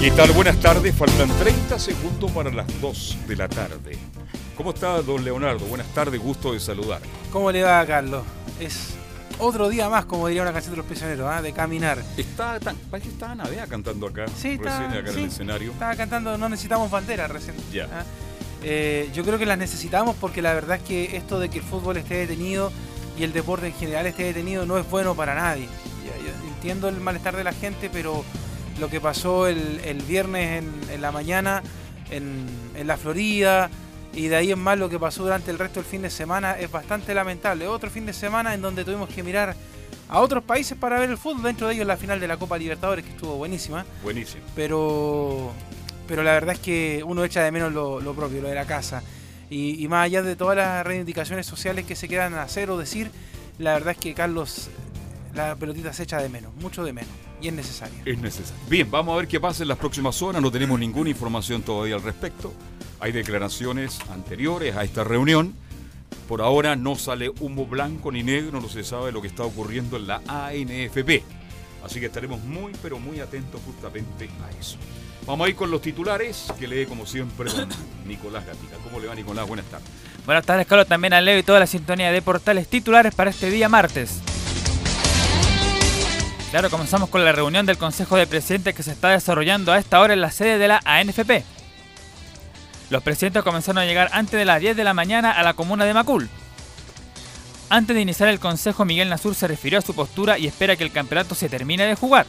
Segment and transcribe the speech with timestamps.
[0.00, 0.30] ¿Qué tal?
[0.32, 0.94] Buenas tardes.
[0.94, 3.98] Faltan 30 segundos para las 2 de la tarde.
[4.56, 5.64] ¿Cómo está, don Leonardo?
[5.66, 7.00] Buenas tardes, gusto de saludar.
[7.32, 8.22] ¿Cómo le va, Carlos?
[8.60, 8.94] Es
[9.38, 11.42] otro día más, como diría una canción de los prisioneros, ¿ah?
[11.42, 12.02] de caminar.
[12.16, 15.20] Está tan, parece que estaba Navea cantando acá, Sí, recién está- acá en sí.
[15.22, 15.72] el escenario.
[15.72, 17.56] Estaba cantando No necesitamos banderas recién.
[17.72, 17.84] Ya.
[17.92, 18.04] ¿ah?
[18.62, 21.64] Eh, yo creo que las necesitamos porque la verdad es que esto de que el
[21.64, 22.72] fútbol esté detenido
[23.16, 25.66] y el deporte en general esté detenido no es bueno para nadie.
[25.66, 28.24] Yo entiendo el malestar de la gente, pero
[28.78, 31.62] lo que pasó el, el viernes en, en la mañana
[32.10, 33.70] en, en la Florida
[34.14, 36.58] y de ahí en más lo que pasó durante el resto del fin de semana
[36.58, 37.66] es bastante lamentable.
[37.68, 39.54] Otro fin de semana en donde tuvimos que mirar
[40.08, 42.56] a otros países para ver el fútbol, dentro de ellos la final de la Copa
[42.56, 44.42] Libertadores que estuvo buenísima Buenísimo.
[44.56, 45.52] pero
[46.06, 48.64] pero la verdad es que uno echa de menos lo, lo propio, lo de la
[48.64, 49.02] casa.
[49.50, 52.78] Y, y más allá de todas las reivindicaciones sociales que se quedan a hacer o
[52.78, 53.10] decir,
[53.58, 54.70] la verdad es que Carlos,
[55.38, 57.96] la pelotita se echa de menos, mucho de menos, y es necesario.
[58.04, 58.60] Es necesario.
[58.68, 60.42] Bien, vamos a ver qué pasa en las próximas horas.
[60.42, 62.52] No tenemos ninguna información todavía al respecto.
[62.98, 65.54] Hay declaraciones anteriores a esta reunión.
[66.26, 69.96] Por ahora no sale humo blanco ni negro, no se sabe lo que está ocurriendo
[69.96, 71.22] en la ANFP.
[71.84, 74.76] Así que estaremos muy, pero muy atentos justamente a eso.
[75.24, 77.68] Vamos a ir con los titulares que lee como siempre don
[78.06, 78.76] Nicolás Gatica.
[78.82, 79.46] ¿Cómo le va Nicolás?
[79.46, 79.88] Buenas tardes.
[80.26, 83.50] Buenas tardes, Carlos, también a Leo y toda la sintonía de portales titulares para este
[83.50, 84.20] día martes.
[86.50, 90.00] Claro, comenzamos con la reunión del Consejo de Presidentes que se está desarrollando a esta
[90.00, 91.44] hora en la sede de la ANFP.
[92.88, 95.84] Los presidentes comenzaron a llegar antes de las 10 de la mañana a la comuna
[95.84, 96.30] de Macul.
[97.68, 100.84] Antes de iniciar el consejo, Miguel Nasur se refirió a su postura y espera que
[100.84, 102.26] el campeonato se termine de jugar.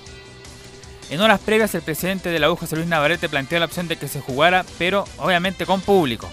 [1.09, 3.95] En horas previas, el presidente de la U, José Luis Navarrete, planteó la opción de
[3.95, 6.29] que se jugara, pero obviamente con público.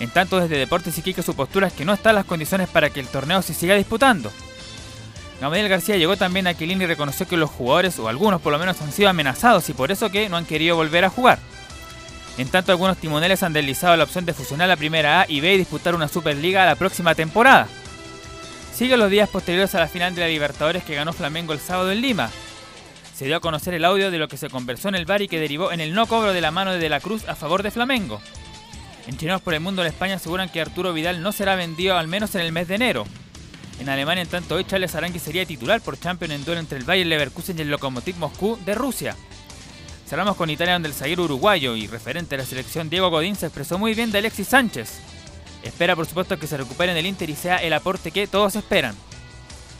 [0.00, 2.98] En tanto, desde Deportes Iquique su postura es que no están las condiciones para que
[2.98, 4.32] el torneo se siga disputando.
[5.40, 8.58] Gabriel García llegó también a Quilín y reconoció que los jugadores, o algunos por lo
[8.58, 11.38] menos, han sido amenazados y por eso que no han querido volver a jugar.
[12.38, 15.54] En tanto, algunos timoneles han deslizado la opción de fusionar la primera A y B
[15.54, 17.68] y disputar una Superliga la próxima temporada.
[18.74, 21.90] Siguen los días posteriores a la final de la Libertadores que ganó Flamengo el sábado
[21.90, 22.30] en Lima.
[23.14, 25.26] Se dio a conocer el audio de lo que se conversó en el bar y
[25.26, 27.64] que derivó en el no cobro de la mano de De la Cruz a favor
[27.64, 28.20] de Flamengo.
[29.08, 32.34] En por el Mundo en España aseguran que Arturo Vidal no será vendido al menos
[32.34, 33.04] en el mes de enero.
[33.80, 36.84] En Alemania, en tanto, hoy Charles Arangui sería titular por Champions en duelo entre el
[36.84, 39.16] Bayern Leverkusen y el Lokomotiv Moscú de Rusia.
[40.06, 43.46] Cerramos con Italia donde el zaguero uruguayo y referente de la selección Diego Godín se
[43.46, 45.00] expresó muy bien de Alexis Sánchez.
[45.62, 48.56] Espera por supuesto que se recupere en el Inter y sea el aporte que todos
[48.56, 48.96] esperan.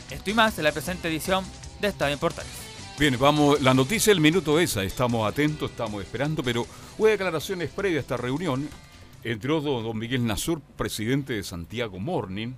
[0.09, 1.43] Esto y más en la presente edición
[1.81, 2.51] de Estadio en Portales.
[2.97, 6.67] Bien, vamos, la noticia del minuto esa, estamos atentos, estamos esperando, pero
[6.97, 8.69] hubo declaraciones previas a esta reunión,
[9.23, 12.53] entre otros don Miguel Nasur, presidente de Santiago Morning.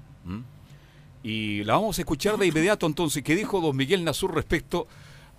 [1.23, 4.87] Y la vamos a escuchar de inmediato entonces, ¿qué dijo don Miguel Nasur respecto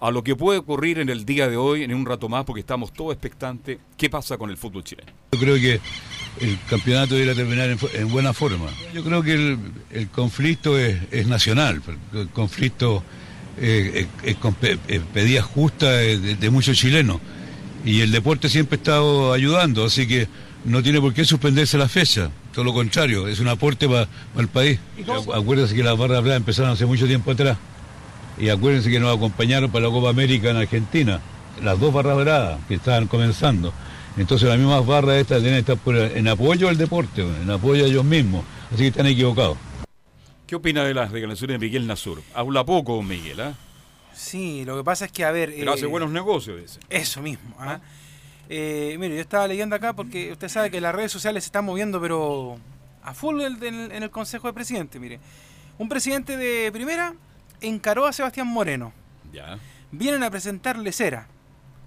[0.01, 2.61] a lo que puede ocurrir en el día de hoy, en un rato más, porque
[2.61, 5.13] estamos todos expectantes, qué pasa con el fútbol chileno?
[5.33, 5.81] Yo creo que
[6.41, 8.67] el campeonato debería terminar en, buena forma.
[8.93, 9.57] Yo creo que
[9.93, 11.81] el, conflicto es, es nacional,
[12.15, 13.05] el conflicto
[13.61, 14.77] eh, es, es con pe-
[15.15, 17.21] pedida justa de- de muchos chilenos
[17.85, 20.27] y el deporte siempre ha estado ayudando, así que
[20.65, 24.07] no tiene por qué suspenderse la fecha, todo lo contrario, es un aporte para
[24.39, 24.79] el país.
[24.99, 27.59] Acu- Acuérdense que las barras bravas empezaron hace mucho tiempo atrás
[28.39, 31.21] y acuérdense que nos acompañaron para la Copa América en Argentina,
[31.63, 33.73] las dos barras bravas que estaban comenzando.
[34.17, 37.85] Entonces las mismas barras estas tienen que estar por- en apoyo al deporte, en apoyo
[37.85, 39.57] a ellos mismos, así que están equivocados.
[40.47, 42.23] ¿Qué opina de las declaraciones de Miguel Nasur?
[42.35, 43.55] Habla poco Miguel, ¿ah?
[44.15, 45.51] Sí, lo que pasa es que, a ver...
[45.57, 46.79] Pero eh, hace buenos negocios, dice.
[46.91, 47.57] Eso mismo.
[47.59, 47.81] ¿ah?
[47.81, 48.02] Eh,
[48.99, 52.01] mire, yo estaba leyendo acá porque usted sabe que las redes sociales se están moviendo,
[52.01, 52.59] pero
[53.03, 55.01] a full en el, en el Consejo de Presidentes.
[55.01, 55.21] Mire,
[55.79, 57.15] un presidente de primera
[57.61, 58.93] encaró a Sebastián Moreno.
[59.33, 59.59] Ya.
[59.91, 61.27] Vienen a presentarle cera.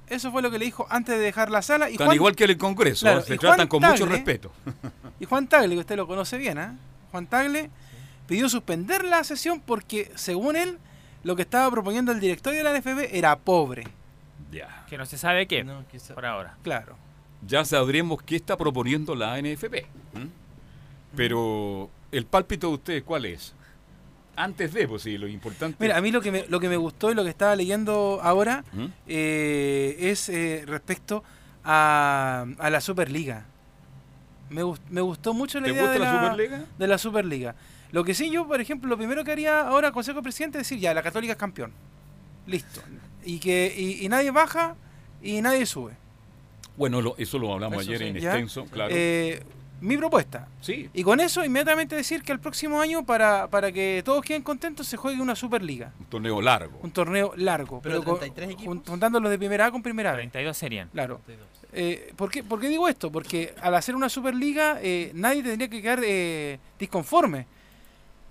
[0.08, 1.90] Eso fue lo que le dijo antes de dejar la sala.
[1.90, 4.52] Y Tan Juan, igual que el Congreso, Claro, se tratan Juan con mucho respeto.
[5.20, 6.76] y Juan Tagle, que usted lo conoce bien, ¿ah?
[7.12, 7.70] Juan Tagle
[8.28, 10.78] pidió suspender la sesión porque, según él,
[11.24, 13.86] lo que estaba proponiendo el directorio de la NFB era pobre.
[14.52, 14.86] Ya.
[14.90, 16.58] Que no se sabe qué, No, quizá- por ahora.
[16.64, 16.98] Claro.
[17.46, 19.86] Ya sabremos qué está proponiendo la ANFP.
[21.16, 23.54] Pero el pálpito de ustedes, ¿cuál es?
[24.36, 25.78] Antes de, pues sí, lo importante.
[25.80, 28.20] Mira, a mí lo que me, lo que me gustó y lo que estaba leyendo
[28.22, 28.86] ahora ¿Mm?
[29.08, 31.24] eh, es eh, respecto
[31.64, 33.46] a, a la Superliga.
[34.50, 36.66] Me, gust- me gustó mucho la ¿Te idea gusta de la la, Superliga?
[36.78, 37.56] de la Superliga.
[37.92, 40.68] Lo que sí, yo, por ejemplo, lo primero que haría ahora, Consejo de Presidente, es
[40.68, 41.72] decir, ya, la Católica es campeón.
[42.46, 42.82] Listo.
[43.26, 44.76] Y que y, y nadie baja
[45.22, 45.94] y nadie sube.
[46.78, 48.06] Bueno, lo- eso lo hablamos Eso ayer sí.
[48.06, 48.30] en ¿Ya?
[48.32, 48.94] extenso, claro.
[48.96, 49.42] Eh,
[49.82, 50.48] mi propuesta.
[50.62, 54.42] sí, Y con eso, inmediatamente decir que el próximo año, para, para que todos queden
[54.42, 55.92] contentos, se juegue una Superliga.
[56.00, 56.80] un torneo largo.
[56.82, 57.82] Un torneo largo.
[57.82, 58.76] Pero con- 33 equipos.
[58.78, 60.18] jun- juntando los de primera A con primera B.
[60.20, 60.90] 32 serían.
[60.90, 61.20] Claro.
[61.74, 63.12] Eh, ¿por, qué, por qué digo esto?
[63.12, 67.46] Porque al hacer una Superliga, eh, nadie tendría que quedar eh, disconforme.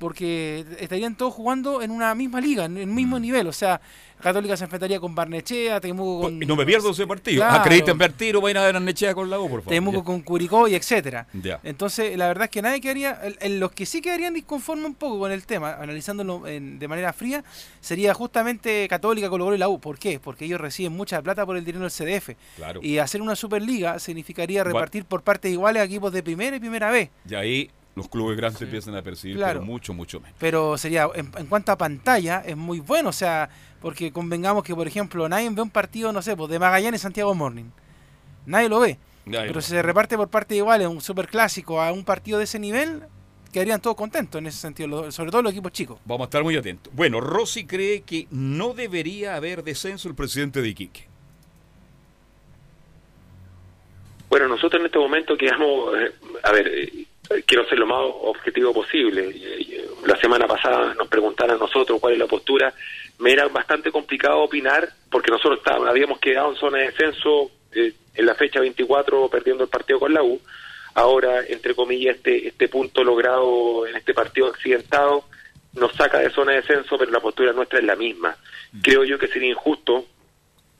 [0.05, 3.47] Porque estarían todos jugando en una misma liga, en el mismo nivel.
[3.47, 3.81] O sea,
[4.21, 6.43] Católica se enfrentaría con Barnechea, Temuco con.
[6.43, 7.39] Y no me pierdo ese partido.
[7.41, 7.61] Claro.
[7.63, 9.71] Acrediten ver tiro, vayan a ver a Nechea con la U, por favor.
[9.73, 10.05] Temuco Ya.
[10.05, 11.27] con Curicó y etcétera.
[11.33, 11.59] Ya.
[11.63, 13.19] Entonces, la verdad es que nadie quedaría.
[13.41, 17.15] el- los que sí quedarían disconformes un poco con el tema, analizándolo en- de manera
[17.15, 17.43] fría,
[17.81, 19.81] sería justamente Católica, Colo Colo y la U.
[19.81, 20.21] ¿Por qué?
[20.21, 22.37] Porque ellos reciben mucha plata por el dinero del CDF.
[22.57, 22.81] Claro.
[22.83, 26.61] Y hacer una Superliga significaría Va- repartir por partes iguales a equipos de primera y
[26.61, 27.11] primera B.
[27.29, 29.61] Y ahí los clubes grandes empiezan a percibir, Claro.
[29.61, 30.37] pero mucho, mucho menos.
[30.39, 33.11] Pero sería, en, en cuanto a pantalla, es muy bueno.
[33.11, 33.49] O sea,
[33.81, 37.35] porque convengamos que, por ejemplo, nadie ve un partido, no sé, pues, de Magallanes Santiago
[37.35, 37.67] Morning.
[38.47, 38.99] Nadie lo ve.
[39.27, 42.59] Pero si se reparte por partes iguales un super clásico a un partido de ese
[42.59, 43.05] nivel,
[43.53, 45.99] quedarían todos contentos en ese sentido, sobre todo los equipos chicos.
[46.05, 46.93] Vamos a estar muy atentos.
[46.95, 51.09] Bueno, Rossi cree que no debería haber descenso el presidente de Iquique.
[54.29, 56.13] Bueno, nosotros en este momento quedamos, eh,
[56.43, 57.07] a ver, eh,
[57.47, 59.31] quiero ser lo más objetivo posible.
[59.35, 62.73] Eh, La semana pasada nos preguntaron a nosotros cuál es la postura.
[63.19, 67.93] Me era bastante complicado opinar porque nosotros estábamos, habíamos quedado en zona de descenso eh,
[68.15, 70.41] en la fecha 24 perdiendo el partido con la U.
[70.95, 75.25] Ahora, entre comillas, este, este punto logrado en este partido accidentado
[75.75, 78.37] nos saca de zona de descenso, pero la postura nuestra es la misma.
[78.81, 80.07] Creo yo que sería injusto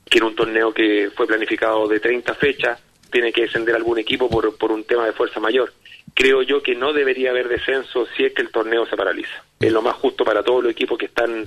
[0.09, 2.81] que en un torneo que fue planificado de 30 fechas
[3.11, 5.73] tiene que descender algún equipo por, por un tema de fuerza mayor.
[6.15, 9.45] Creo yo que no debería haber descenso si es que el torneo se paraliza.
[9.59, 11.47] Es lo más justo para todos los equipos que están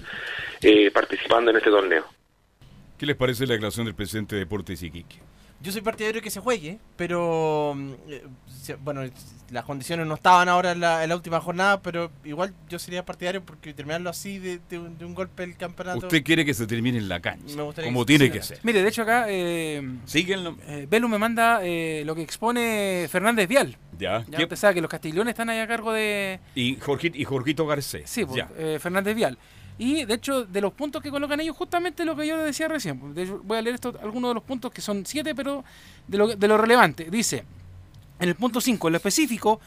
[0.62, 2.06] eh, participando en este torneo.
[2.98, 5.18] ¿Qué les parece la declaración del presidente de Deportes Iquique?
[5.60, 8.24] Yo soy partidario de que se juegue, pero mm, eh,
[8.84, 9.02] bueno,
[9.50, 13.04] las condiciones no estaban ahora en la, en la última jornada, pero igual yo sería
[13.04, 15.98] partidario porque terminarlo así de, de un, de un golpe el campeonato.
[16.00, 18.44] Usted quiere que se termine en la cancha, Me gustaría como que se tiene que
[18.44, 18.60] ser.
[18.64, 19.82] Mire, de hecho acá eh,
[20.14, 23.78] eh, Belu me manda eh, lo que expone Fernández Vial.
[23.98, 24.24] ya.
[24.28, 26.40] Ya ¿Qué- usted sabe que los castigliones están ahí a cargo de...
[26.54, 28.10] Y, Jorgito, y Jorgito Garcés.
[28.10, 28.50] Sí, pues, ya.
[28.58, 29.38] eh, Fernández Vial.
[29.78, 33.14] Y de hecho, de los puntos que colocan ellos, justamente lo que yo decía recién.
[33.14, 35.64] de hecho, voy a leer esto, algunos de los puntos que son siete, pero
[36.08, 37.10] de lo, de lo relevante.
[37.12, 37.46] Dice,
[38.20, 39.60] en el punto 5, en lo específico,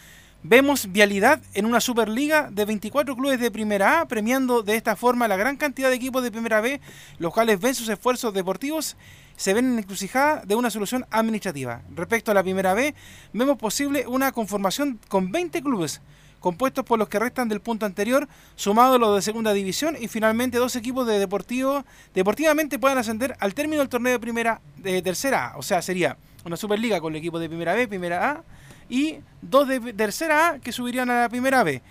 [0.42, 5.28] vemos vialidad en una Superliga de 24 clubes de Primera A, premiando de esta forma
[5.28, 6.80] la gran cantidad de equipos de Primera B,
[7.18, 8.96] los cuales ven sus esfuerzos deportivos
[9.36, 11.80] se ven en encrucijada de una solución administrativa.
[11.94, 12.94] Respecto a la Primera B,
[13.32, 16.02] vemos posible una conformación con 20 clubes,
[16.40, 20.58] compuestos por los que restan del punto anterior, sumados los de segunda división y finalmente
[20.58, 25.48] dos equipos de deportivo deportivamente puedan ascender al término del torneo de primera de tercera
[25.48, 28.44] A, o sea, sería una Superliga con el equipo de primera B, primera A
[28.88, 31.82] y dos de tercera A que subirían a la primera B.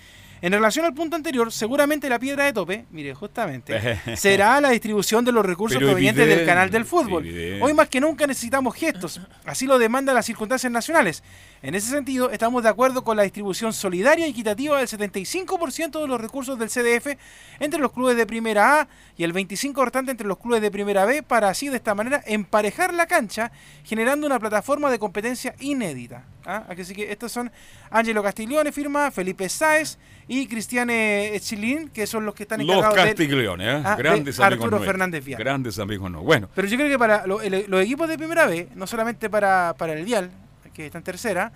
[0.41, 5.25] En relación al punto anterior, seguramente la piedra de tope, mire, justamente, será la distribución
[5.25, 7.25] de los recursos Pero provenientes del canal del fútbol.
[7.25, 7.61] evidente.
[7.61, 11.23] Hoy más que nunca necesitamos gestos, así lo demandan las circunstancias nacionales.
[11.61, 16.07] En ese sentido, estamos de acuerdo con la distribución solidaria y equitativa del 75% de
[16.07, 17.17] los recursos del CDF
[17.59, 18.87] entre los clubes de primera A
[19.17, 22.23] y el 25% restante entre los clubes de primera B para así de esta manera
[22.25, 23.51] emparejar la cancha,
[23.83, 26.23] generando una plataforma de competencia inédita.
[26.45, 26.63] ¿Ah?
[26.69, 27.51] Así que estos son
[27.91, 29.97] Angelo Castiglione, firma Felipe Sáez
[30.29, 33.25] y Cristiane Chilín, que son los que están Los encargados de...
[33.59, 33.81] ¿eh?
[33.85, 34.79] Ah, de grandes amigos Arturo.
[34.85, 35.39] Fernández Vial.
[35.39, 36.21] Grandes amigos no.
[36.21, 39.29] Bueno, Pero yo creo que para lo- el- los equipos de primera B, no solamente
[39.29, 40.31] para, para el Vial,
[40.79, 41.51] que está en tercera,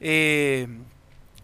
[0.00, 0.66] eh,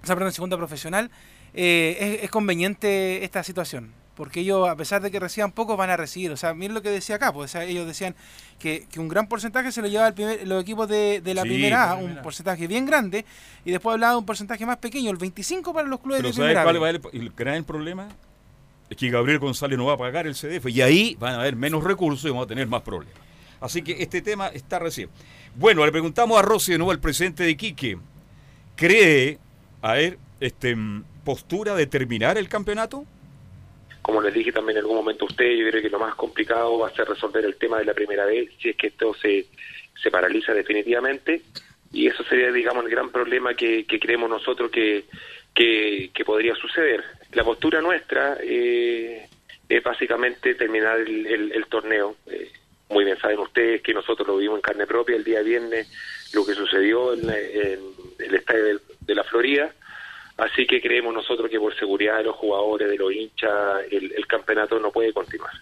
[0.02, 1.10] o sea, perdón, en segunda profesional,
[1.54, 3.92] eh, es, es conveniente esta situación.
[4.16, 6.30] porque ellos, a pesar de que reciban poco, van a recibir.
[6.32, 8.14] O sea, miren lo que decía acá, pues, o sea, ellos decían
[8.58, 11.42] que, que un gran porcentaje se lo llevaba el primer- los equipos de, de la
[11.42, 13.26] Sí, primera A, la un primera porcentaje bien grande,
[13.66, 16.32] y después hablaba de un porcentaje más pequeño, el 25 para los clubes Pero de
[16.34, 16.80] ¿sabes primera cuál B.
[16.80, 18.08] va a el, el gran problema?
[18.88, 21.56] Es que Gabriel González no va a pagar el CDF y ahí van a haber
[21.56, 23.16] menos recursos y vamos a tener más problemas.
[23.60, 25.10] Así que este tema está recién.
[25.58, 27.96] Bueno, le preguntamos a Rossi de nuevo, al presidente de Quique.
[28.76, 29.38] ¿Cree,
[29.80, 30.76] a ver, este,
[31.24, 33.04] postura de terminar el campeonato?
[34.02, 36.78] Como les dije también en algún momento a ustedes, yo creo que lo más complicado
[36.78, 39.46] va a ser resolver el tema de la primera vez, si es que esto se,
[40.00, 41.42] se paraliza definitivamente.
[41.92, 45.04] Y eso sería, digamos, el gran problema que, que creemos nosotros que,
[45.54, 47.02] que, podría suceder.
[47.32, 49.26] La postura nuestra eh,
[49.68, 52.16] es básicamente terminar el, el- el torneo.
[52.26, 52.50] Eh,
[52.88, 55.90] muy bien saben ustedes que nosotros lo vimos en carne propia el día viernes,
[56.32, 59.74] lo que sucedió en, el estadio de, la Florida.
[60.36, 64.26] Así que creemos nosotros que por seguridad de los jugadores, de los hinchas, el, el
[64.26, 65.52] campeonato no puede continuar.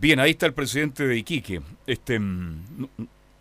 [0.00, 1.60] Bien, ahí está el presidente de Iquique.
[1.86, 2.86] Este, mm,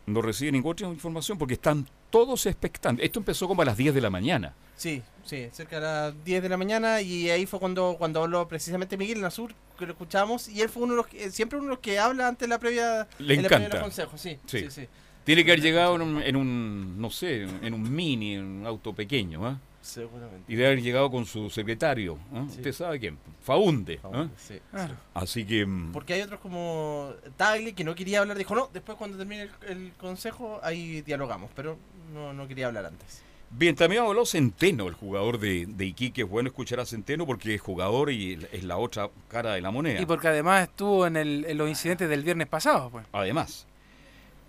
[0.08, 3.06] no recibe ninguna otra información porque están todos expectantes.
[3.06, 4.54] Esto empezó como a las 10 de la mañana.
[4.76, 8.48] Sí, sí, cerca de las 10 de la mañana y ahí fue cuando cuando habló
[8.48, 11.68] precisamente Miguel Nasur, que lo escuchamos, y él fue uno de los que, siempre uno
[11.68, 13.78] de los que habla antes de la previa Le en la previa encanta.
[13.78, 14.60] los consejos, sí, Sí.
[14.62, 14.88] sí, sí,
[15.26, 18.66] Tiene que haber llegado en un, en un, no sé, en un mini, en un
[18.66, 19.60] auto pequeño, ¿ah?
[19.88, 20.52] Seguramente.
[20.52, 22.18] Y de haber llegado con su secretario.
[22.50, 22.58] Sí.
[22.58, 24.00] Usted sabe quién, Faunde.
[24.38, 24.60] Sí, sí.
[24.74, 24.90] Ah.
[25.14, 25.66] Así que...
[25.66, 29.44] mm, Porque hay otros como Tagle que no quería hablar, dijo no, después cuando termine
[29.44, 31.78] el, el consejo ahí dialogamos, pero
[32.14, 33.24] no, no quería hablar antes.
[33.50, 36.24] Bien, también habló Centeno, el jugador de, de Iquique.
[36.24, 39.72] Es bueno escuchar a Centeno porque es jugador y es la otra cara de la
[39.72, 40.02] moneda.
[40.02, 43.06] Y porque además estuvo en, el- en los incidentes del viernes pasado, pues.
[43.14, 43.66] Además,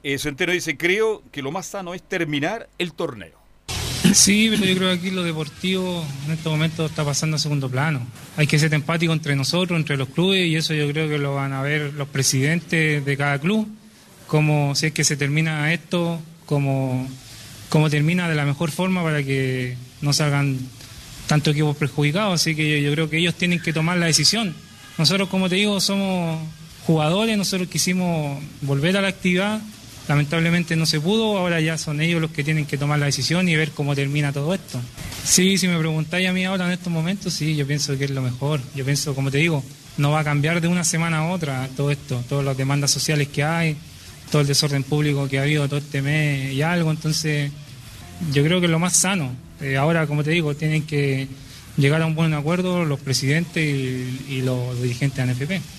[0.02, 3.37] eh, Centeno dice, creo que lo más sano es terminar el torneo.
[4.12, 7.68] Sí, pero yo creo que aquí lo deportivo en estos momentos está pasando a segundo
[7.68, 8.06] plano.
[8.36, 11.34] Hay que ser empático entre nosotros, entre los clubes, y eso yo creo que lo
[11.34, 13.68] van a ver los presidentes de cada club,
[14.26, 17.08] como si es que se termina esto, como,
[17.68, 20.58] como termina de la mejor forma para que no salgan
[21.26, 22.40] tantos equipos perjudicados.
[22.40, 24.54] Así que yo creo que ellos tienen que tomar la decisión.
[24.96, 26.40] Nosotros, como te digo, somos
[26.86, 29.60] jugadores, nosotros quisimos volver a la actividad,
[30.08, 33.46] Lamentablemente no se pudo, ahora ya son ellos los que tienen que tomar la decisión
[33.46, 34.80] y ver cómo termina todo esto.
[35.22, 38.10] Sí, si me preguntáis a mí ahora en estos momentos, sí, yo pienso que es
[38.10, 38.60] lo mejor.
[38.74, 39.62] Yo pienso, como te digo,
[39.98, 43.28] no va a cambiar de una semana a otra todo esto, todas las demandas sociales
[43.28, 43.76] que hay,
[44.30, 47.52] todo el desorden público que ha habido todo este mes y algo, entonces
[48.32, 49.32] yo creo que es lo más sano.
[49.60, 51.28] Eh, ahora, como te digo, tienen que
[51.76, 55.77] llegar a un buen acuerdo los presidentes y, y los dirigentes de ANFP.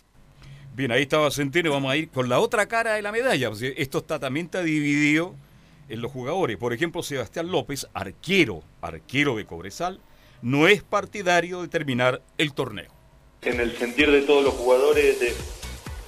[0.80, 1.74] Bien, ahí estaba Centeno.
[1.74, 3.52] Vamos a ir con la otra cara de la medalla.
[3.76, 5.36] Esto está, también está dividido
[5.90, 6.56] en los jugadores.
[6.56, 10.00] Por ejemplo, Sebastián López, arquero, arquero de Cobresal,
[10.42, 12.94] no es partidario de terminar el torneo.
[13.42, 15.18] en el sentir de todos los jugadores,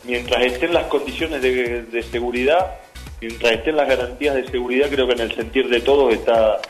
[0.05, 2.79] mientras estén las condiciones de, de seguridad,
[3.19, 6.61] mientras estén las garantías de seguridad, creo que en el sentir de todos está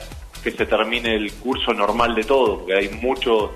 [0.44, 3.52] que se termine el curso normal de todo, porque hay muchos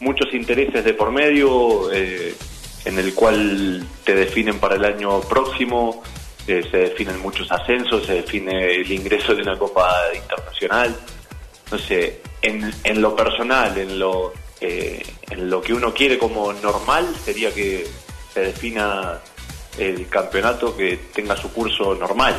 [0.00, 2.34] muchos intereses de por medio, eh,
[2.84, 6.02] en el cual te definen para el año próximo,
[6.46, 10.94] eh, se definen muchos ascensos, se define el ingreso de una copa internacional
[11.70, 17.14] no sé, en, lo personal, en lo, eh, en lo que uno quiere como normal,
[17.24, 17.86] sería que
[18.32, 19.20] se defina
[19.78, 22.34] el campeonato que tenga su curso normal.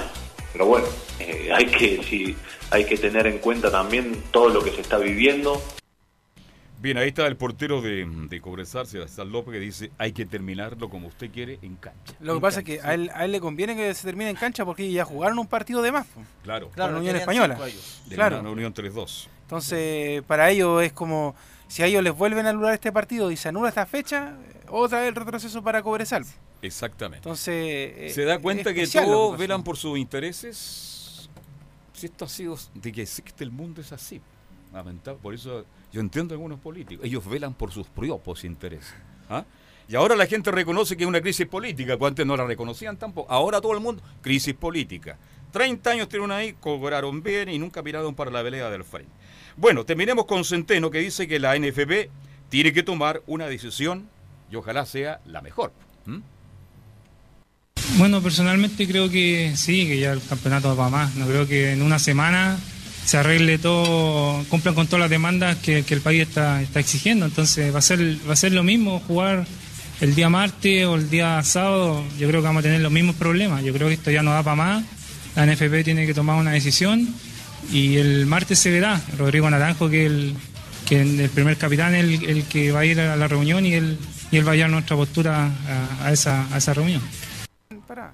[0.53, 0.87] Pero bueno,
[1.19, 2.35] eh, hay que sí,
[2.71, 5.61] hay que tener en cuenta también todo lo que se está viviendo.
[6.81, 10.89] Bien, ahí está el portero de, de Cobresal, Sebastián López, que dice hay que terminarlo
[10.89, 12.13] como usted quiere en cancha.
[12.19, 14.29] Lo que En pasa es que a él, a él le conviene que se termine
[14.29, 16.05] en cancha porque ya jugaron un partido de más.
[16.43, 17.57] Claro, Claro, la Unión Española.
[18.05, 18.41] de claro.
[18.43, 19.27] la Unión 3-2.
[19.43, 21.35] Entonces, para ellos es como
[21.67, 24.65] si a ellos les vuelven a anular este partido y se anula esta fecha, eh,
[24.69, 26.25] otra vez el retroceso para Cobresal.
[26.61, 27.27] Exactamente.
[27.27, 31.29] Entonces, eh, ¿Se da es cuenta que todos velan por sus intereses?
[31.93, 34.21] Si esto ha sido de que existe el mundo es así.
[34.75, 35.19] Lamentable.
[35.21, 37.05] Por eso yo entiendo a algunos políticos.
[37.05, 38.93] Ellos velan por sus propios intereses.
[39.29, 39.45] ¿ah?
[39.87, 42.97] Y ahora la gente reconoce que es una crisis política, cuando antes no la reconocían
[42.97, 43.31] tampoco.
[43.31, 45.17] Ahora todo el mundo, crisis política.
[45.51, 49.11] 30 años tienen ahí, cobraron bien y nunca miraron para la pelea del frente.
[49.55, 52.09] Bueno, terminemos con Centeno que dice que la NFP
[52.49, 54.09] tiene que tomar una decisión
[54.51, 55.71] y ojalá sea la mejor.
[57.97, 61.15] Bueno, personalmente creo que sí, que ya el campeonato va más.
[61.15, 62.59] No creo que en una semana
[63.05, 67.25] se arregle todo, cumplan con todas las demandas que, que el país está, está exigiendo.
[67.25, 69.45] Entonces va a ser va a ser lo mismo jugar
[70.01, 72.03] el día martes o el día sábado.
[72.17, 73.63] Yo creo que vamos a tener los mismos problemas.
[73.63, 74.83] Yo creo que esto ya no da para más.
[75.35, 77.07] La NFP tiene que tomar una decisión
[77.71, 79.01] y el martes se verá.
[79.17, 80.35] Rodrigo Naranjo, que el,
[80.87, 83.97] que el primer capitán el, el que va a ir a la reunión y él,
[84.31, 85.51] y él va a llevar nuestra postura
[86.01, 87.01] a, esa, a esa reunión.
[87.87, 88.13] Pará.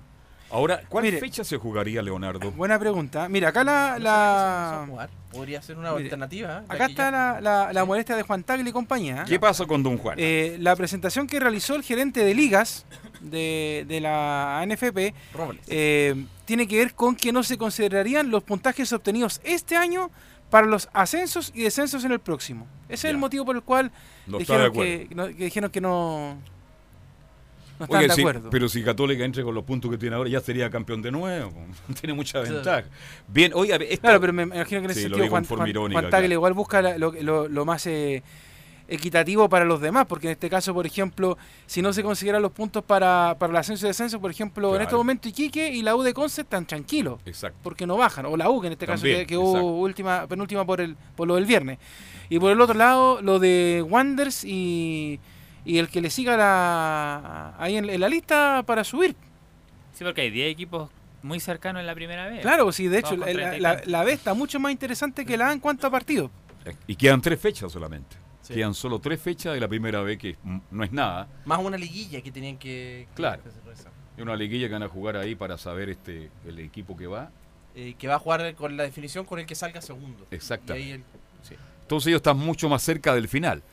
[0.52, 1.20] Ahora, ¿cuál Mire.
[1.20, 2.52] fecha se jugaría, Leonardo?
[2.52, 3.30] Buena pregunta.
[3.30, 5.08] Mira, acá la.
[5.32, 6.60] Podría ser una Mire, alternativa.
[6.60, 6.66] ¿eh?
[6.68, 9.24] Acá está ya- la, la, la molestia de Juan Tagle y compañía.
[9.26, 10.18] ¿Qué pasa con Don Juan?
[10.20, 12.86] Eh, la presentación que realizó el gerente de ligas
[13.22, 15.62] de, de la NFP Robles.
[15.68, 20.12] eh, tiene que ver con que no se considerarían los puntajes obtenidos este año
[20.50, 22.68] para los ascensos y descensos en el próximo.
[22.90, 23.90] Ese es el motivo por el cual
[24.28, 25.08] no dijeron, acuerdo.
[25.08, 26.38] que, no- que dijeron que no,
[27.82, 28.50] no están Oye, de acuerdo.
[28.50, 31.52] pero si Católica entre con los puntos que tiene ahora, ya sería campeón de nuevo.
[32.00, 32.86] Tiene mucha ventaja.
[33.28, 35.46] Bien, oye, a ver, esto- Claro, pero me imagino que en ese Sí, sentido Juan,
[35.46, 36.34] Juan- irónica, Juan Tagle claro.
[36.40, 38.24] igual busca la- lo, lo- lo más eh,
[38.88, 42.52] equitativo para los demás, porque en este caso, por ejemplo, si no se consideran los
[42.52, 45.96] puntos para, para el ascenso y descenso, por ejemplo, en este momento Iquique y la
[45.96, 47.58] U de Conce están tranquilos, Exacto.
[47.64, 49.68] porque no bajan, o la U que en este caso También, que, que hubo exacto.
[49.68, 51.80] última, penúltima por el por lo del viernes.
[52.30, 55.20] Y por el otro lado, lo de Wanders y,
[55.66, 59.16] y el que le siga la, ahí en, en la lista para subir.
[59.94, 60.90] Sí, porque hay 10 equipos
[61.22, 62.42] muy cercanos en la primera vez.
[62.42, 65.38] Claro, sí, de hecho, la, 30 y la, la B está mucho más interesante que
[65.38, 66.32] la A en cuanto a partidos.
[66.88, 68.16] Y quedan tres fechas solamente.
[68.42, 68.56] Sí.
[68.56, 70.36] Quedan solo tres fechas de la primera vez, que
[70.72, 71.28] no es nada.
[71.46, 73.08] Más una liguilla que tenían que.
[73.16, 73.42] Claro.
[74.16, 77.30] que una liguilla que van a jugar ahí para saber este el equipo que va.
[77.76, 80.28] Eh, que va a jugar con la definición con el que salga segundo.
[80.32, 80.86] Y Exactamente.
[80.88, 81.04] ahí el-
[81.44, 81.56] sí.
[81.84, 83.64] Entonces ellos están mucho más cerca del final.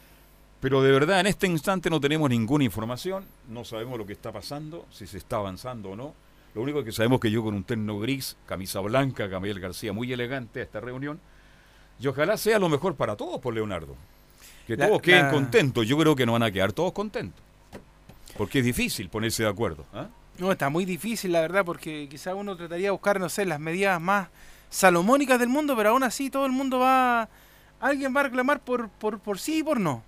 [0.61, 4.33] Pero de verdad, en este instante no tenemos ninguna información, no sabemos lo que está
[4.33, 6.15] pasando, si se está avanzando o no.
[6.55, 9.93] Lo único que sabemos es que yo con un terno gris, camisa blanca, Gabriel García,
[9.93, 11.21] muy elegante a esta reunión,
[12.01, 13.95] y ojalá sea lo mejor para todos por Leonardo.
[14.67, 17.41] Que La- todos queden la- contentos, yo creo que no van a quedar todos contentos.
[18.37, 19.85] Porque es difícil ponerse de acuerdo.
[19.93, 20.09] ¿ah?
[20.39, 23.61] No, está muy difícil, la verdad, porque quizá uno trataría de buscar, no sé, las
[23.61, 24.29] medidas más
[24.71, 27.29] salomónicas del mundo, pero aún así todo el mundo va.
[27.81, 30.03] Alguien va a reclamar por, por, por sí y por no.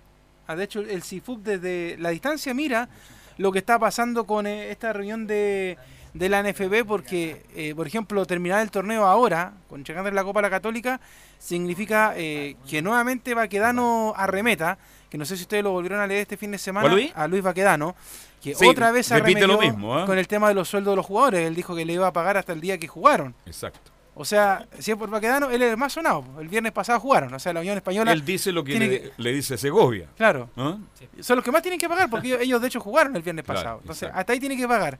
[0.51, 2.89] Ah, de hecho, el CIFUP desde la distancia mira
[3.37, 5.77] lo que está pasando con eh, esta reunión de,
[6.13, 10.23] de la NFB, porque, eh, por ejemplo, terminar el torneo ahora, con llegando en la
[10.25, 10.99] Copa La Católica,
[11.39, 14.77] significa eh, que nuevamente Baquedano arremeta,
[15.09, 17.43] que no sé si ustedes lo volvieron a leer este fin de semana, a Luis
[17.43, 17.95] Baquedano,
[18.41, 20.95] que Sí, otra vez repite lo arremetió mismo, con el tema de los sueldos de
[20.97, 21.47] los jugadores.
[21.47, 23.35] Él dijo que le iba a pagar hasta el día que jugaron.
[23.45, 23.90] Exacto.
[24.13, 26.25] O sea, si es por Baquedano, él es el más sonado.
[26.39, 27.33] El viernes pasado jugaron.
[27.33, 30.07] O sea, la Unión Española, Él dice lo que le, le dice Segovia.
[30.17, 30.77] claro, ¿ah?
[31.21, 33.59] son los que más tienen que pagar porque ellos, de hecho jugaron el viernes Claro,
[33.59, 33.77] pasado.
[33.81, 34.19] Entonces, exacto.
[34.19, 34.99] hasta ahí tienen que pagar.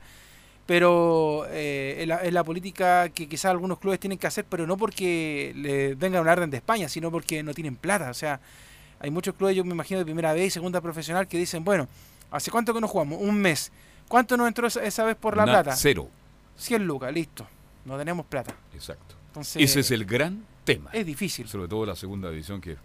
[0.64, 4.66] Pero eh, es, la, es la política que quizás algunos clubes tienen que hacer, pero
[4.66, 8.08] no porque le venga una orden de España, sino porque no tienen plata.
[8.10, 8.40] O sea,
[9.00, 11.88] hay muchos clubes, yo me imagino, de primera vez y segunda profesional que dicen, bueno,
[12.30, 13.18] ¿hace cuánto que no jugamos?
[13.20, 13.72] Un mes.
[14.08, 15.74] ¿Cuánto nos entró esa, esa vez por la plata?
[15.76, 16.08] Cero.
[16.56, 17.46] 100 lucas, listo.
[17.84, 18.54] No tenemos plata.
[18.74, 19.14] Exacto.
[19.28, 20.90] Entonces, Ese es el gran tema.
[20.92, 21.48] es difícil.
[21.48, 22.76] sobre todo la segunda división que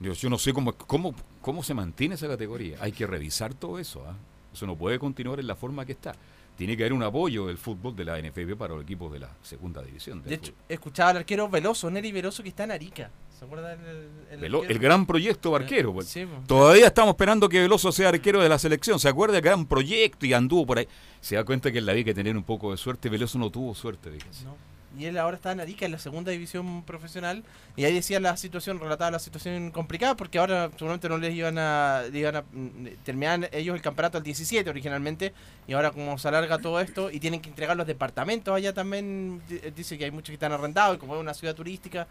[0.00, 2.78] Dios, yo no sé cómo, cómo, cómo se mantiene esa categoría.
[2.80, 4.04] Hay que revisar todo eso.
[4.06, 4.14] ¿ah?
[4.52, 6.14] Eso no puede continuar en la forma que está.
[6.58, 9.30] Tiene que haber un apoyo del fútbol de la NFB para los equipos de la
[9.42, 10.22] segunda división.
[10.24, 10.64] De hecho, fútbol.
[10.68, 13.10] escuchaba al arquero Veloso, Neri Veloso, que está en Arica.
[13.38, 13.78] ¿Se acuerdan?
[13.86, 14.74] El, el Velo- arquero?
[14.74, 15.94] el gran proyecto barquero.
[15.94, 16.08] pues.
[16.08, 16.46] Sí, pues.
[16.48, 18.98] Todavía estamos esperando que Veloso sea arquero de la selección.
[18.98, 20.88] ¿Se acuerda del gran proyecto y anduvo por ahí?
[21.20, 23.08] Se da cuenta que en la que tener un poco de suerte.
[23.08, 24.44] Veloso no tuvo suerte, fíjese.
[24.44, 24.56] No.
[24.98, 27.44] Y él ahora está en Arica, en la segunda división profesional.
[27.76, 31.56] Y ahí decía la situación, relataba la situación complicada, porque ahora seguramente no les iban
[31.58, 35.32] a, iban a mm, terminar ellos el campeonato al 17 originalmente.
[35.66, 39.40] Y ahora como se alarga todo esto y tienen que entregar los departamentos allá también,
[39.48, 42.06] di- dice que hay muchos que están arrendados y como es una ciudad turística,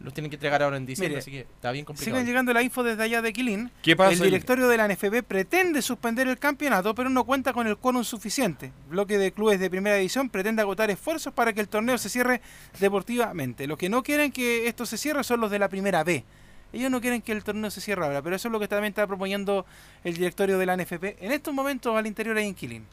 [0.00, 2.16] los tienen que entregar ahora en diciembre, Mire, así que está bien complicado.
[2.16, 3.70] Siguen llegando la info desde allá de Quilín.
[3.82, 4.12] ¿Qué pasa?
[4.12, 8.04] El directorio de la NFB pretende suspender el campeonato, pero no cuenta con el quórum
[8.04, 8.72] suficiente.
[8.90, 12.40] Bloque de clubes de primera división pretende agotar esfuerzos para que el torneo se cierre
[12.80, 13.66] deportivamente.
[13.66, 16.24] Los que no quieren que esto se cierre son los de la primera B.
[16.72, 18.90] Ellos no quieren que el torneo se cierre ahora, pero eso es lo que también
[18.90, 19.64] está proponiendo
[20.04, 22.84] el directorio de la NFP en estos momentos al interior ahí en Quilín.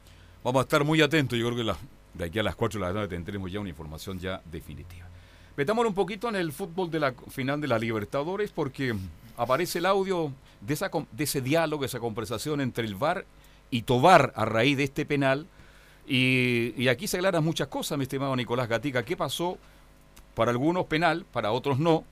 [0.43, 1.37] Vamos a estar muy atentos.
[1.37, 1.77] Yo creo que la-
[2.13, 5.07] de aquí a las 4 de la tarde tendremos ya una información ya definitiva.
[5.55, 8.95] Metámonos un poquito en el fútbol de la final de la Libertadores porque
[9.37, 13.25] aparece el audio de, esa, de ese diálogo, esa conversación entre el VAR
[13.69, 15.47] y Tobar a raíz de este penal.
[16.07, 19.03] Y, y aquí se aclaran muchas cosas, mi estimado Nicolás Gatica.
[19.03, 19.57] ¿Qué pasó?
[20.33, 22.03] Para algunos penal, para otros no.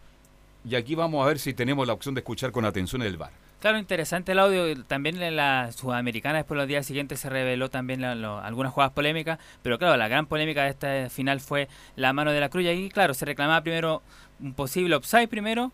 [0.63, 3.31] Y aquí vamos a ver si tenemos la opción de escuchar con atención el VAR.
[3.61, 4.83] Claro, interesante el audio.
[4.85, 8.91] También en la Sudamericana, después los días siguientes se reveló también la- lo- algunas jugadas
[8.93, 9.37] polémicas.
[9.61, 12.63] Pero claro, la gran polémica de esta final fue la mano de la cruz.
[12.63, 14.01] Y ahí, claro, se reclamaba primero
[14.39, 15.71] un posible offside primero,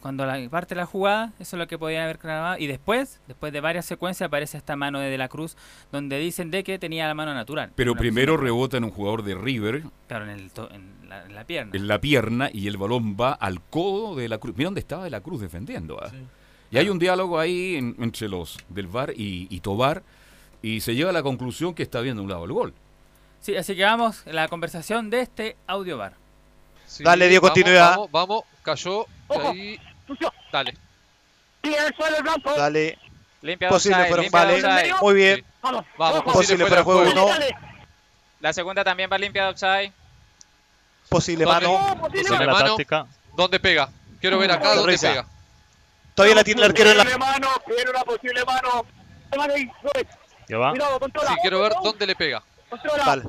[0.00, 2.56] cuando la, parte la jugada, eso es lo que podían haber grabado.
[2.58, 5.54] Y después, después de varias secuencias, aparece esta mano de De la Cruz,
[5.92, 7.72] donde dicen de que tenía la mano natural.
[7.74, 11.34] Pero primero rebota en un jugador de River Claro, en, el to- en la, en
[11.34, 11.72] la pierna.
[11.76, 14.54] en la pierna y el balón va al codo de la Cruz.
[14.56, 15.98] Mira dónde estaba de la Cruz defendiendo.
[16.02, 16.10] ¿ah?
[16.70, 20.02] Y hay un diálogo ahí en- entre los del VAR y, y Tobar
[20.62, 22.74] y se llega a la conclusión que está viendo un lado el gol.
[23.40, 26.14] Sí, así que vamos a la conversación de este audio bar.
[26.86, 27.90] Sí, Dale, dio vamos, continuidad.
[27.90, 29.06] Vamos, vamos, cayó.
[29.28, 29.78] ahí.
[30.52, 30.74] Dale.
[32.56, 32.98] Dale.
[33.42, 34.94] Limpia Posible vale.
[35.00, 35.36] Muy bien.
[35.36, 35.44] Sí.
[35.62, 37.26] Vamos, Posible posible fuera juego juego.
[37.26, 37.34] uno.
[38.40, 39.92] La segunda también va limpia de offside.
[41.08, 41.96] Posible mano.
[42.00, 42.76] Posible mano.
[43.36, 43.90] ¿Dónde pega?
[44.20, 45.26] Quiero ver acá dónde pega.
[46.18, 47.04] Todavía la tiene el arquero en la.
[47.16, 48.84] mano, viene una posible mano.
[50.48, 50.70] Ya va.
[50.70, 51.28] Cuidado, controla.
[51.30, 52.42] Sí, quiero ver dónde le pega.
[52.68, 53.04] Controla.
[53.04, 53.22] Vale.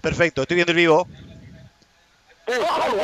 [0.00, 1.08] Perfecto, estoy viendo el vivo.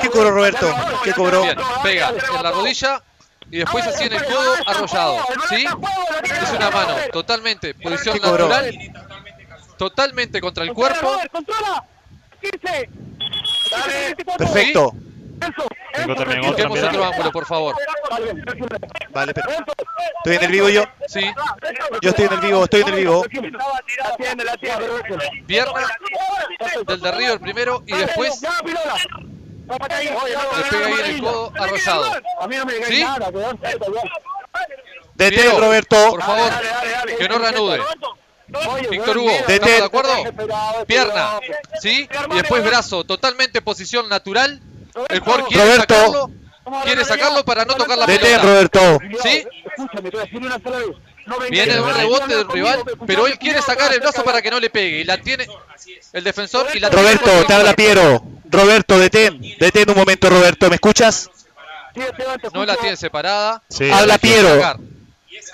[0.00, 0.72] ¿Qué cobró Roberto?
[1.02, 1.42] ¿Qué cobró?
[1.42, 3.02] Bien, pega en la rodilla
[3.50, 5.26] y después así en el codo arrollado.
[5.48, 5.66] ¿Sí?
[6.42, 8.78] Es una mano totalmente, posición natural,
[9.76, 11.14] totalmente contra el cuerpo.
[11.14, 11.84] Robert, controla.
[12.40, 12.90] 15.
[13.72, 14.16] Dale.
[14.38, 14.94] Perfecto.
[15.92, 16.88] Tengo también otra, Busquemos mira.
[16.88, 17.74] otro ángulo, por favor.
[19.10, 19.72] Vale, perfecto.
[20.18, 20.84] Estoy en el vivo yo.
[21.06, 21.24] Sí,
[22.00, 23.24] Yo estoy en el vivo, estoy en el vivo.
[25.46, 25.82] Pierna
[26.86, 31.52] del de River primero y después le pega ahí en el codo.
[32.40, 33.06] A mí no me digáis ¿Sí?
[35.14, 36.10] Detén, Roberto.
[36.10, 36.52] Por favor,
[37.18, 37.80] que no reanude.
[38.90, 39.30] Víctor Hugo.
[39.30, 40.12] ¿estamos de acuerdo?
[40.86, 41.40] Pierna.
[41.80, 42.08] ¿sí?
[42.30, 44.60] Y después brazo, totalmente posición natural.
[45.08, 45.94] El jugador quiere Roberto.
[45.94, 46.30] sacarlo,
[46.84, 48.42] quiere sacarlo para no tocar la Detén, pelota.
[48.46, 48.98] Roberto.
[49.22, 49.46] ¿Sí?
[49.66, 50.88] Escúchame, te voy a decir una sola vez.
[51.26, 54.42] No vengas Viene de un rebote del rival, pero él quiere sacar el brazo para
[54.42, 55.00] que no le pegue.
[55.00, 55.46] Y la tiene
[56.12, 58.22] el defensor y la tiene Roberto, te habla Piero.
[58.50, 59.40] Roberto, detén.
[59.58, 60.68] Detén un momento, Roberto.
[60.68, 61.30] ¿Me escuchas?
[62.52, 63.62] No la tiene separada.
[63.68, 64.78] Sí, Habla Piero.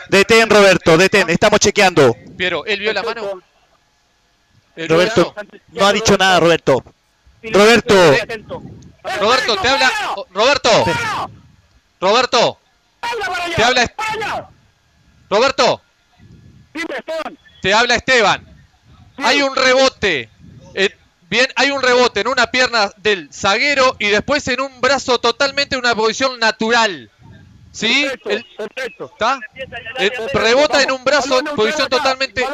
[0.08, 0.96] Detén, Roberto.
[0.98, 1.30] Detén.
[1.30, 2.16] Estamos chequeando.
[2.36, 3.40] Piero, él vio la mano.
[4.76, 5.48] Él vio Roberto mano.
[5.68, 6.82] no ha dicho nada, Roberto.
[7.42, 7.94] Roberto.
[9.20, 9.90] Roberto, te habla.
[10.16, 10.84] oh, Roberto.
[12.00, 12.58] Roberto.
[13.56, 14.46] Te habla- España.
[15.28, 15.82] Roberto.
[17.62, 18.46] Te habla Esteban.
[19.18, 20.30] Hay un rebote.
[20.74, 20.96] eh,
[21.28, 25.74] bien, hay un rebote en una pierna del zaguero y después en un brazo totalmente
[25.74, 27.10] en una posición natural.
[27.72, 28.08] ¿Sí?
[28.24, 29.10] Perfecto.
[29.12, 29.38] ¿Está?
[29.98, 32.44] Eh, rebota en un brazo, posición totalmente.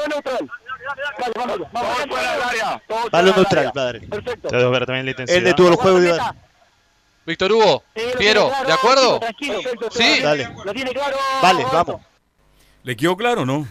[0.87, 1.15] Balón neutral.
[1.19, 1.97] Dale, vamos, vamos.
[2.09, 2.83] Fuera del área.
[3.13, 4.01] Del neutral, padre.
[4.01, 4.49] Perfecto.
[4.49, 5.39] Te dejo ver también la intensidad.
[5.39, 6.37] Él detuvo el juego, Iván.
[7.27, 7.83] Víctor Hugo,
[8.19, 9.21] Piero, claro, ¿de acuerdo?
[9.91, 10.21] Sí.
[10.23, 10.49] Dale.
[10.65, 11.17] Lo tiene claro.
[11.43, 12.01] Vale, vamos.
[12.85, 13.67] ¿Le quedó claro o no?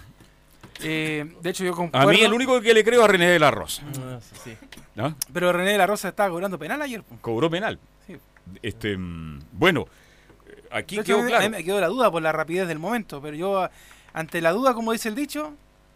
[0.84, 2.10] Eh, de hecho, yo A concuerdo.
[2.10, 3.82] mí el único que le creo es a René de la Rosa.
[3.98, 4.58] Ah, sí, sí.
[4.96, 5.16] ¿no?
[5.34, 7.02] Pero René de la Rosa estaba cobrando penal ayer.
[7.22, 7.80] Cobró penal.
[8.06, 8.18] Sí.
[8.62, 9.86] Este, mm, bueno,
[10.48, 11.50] eh, aquí hecho, a quedó mí- a mí claro.
[11.52, 13.72] me quedó la duda por la rapidez del momento, pero yo, a-
[14.12, 15.54] ante la duda, como dice el dicho,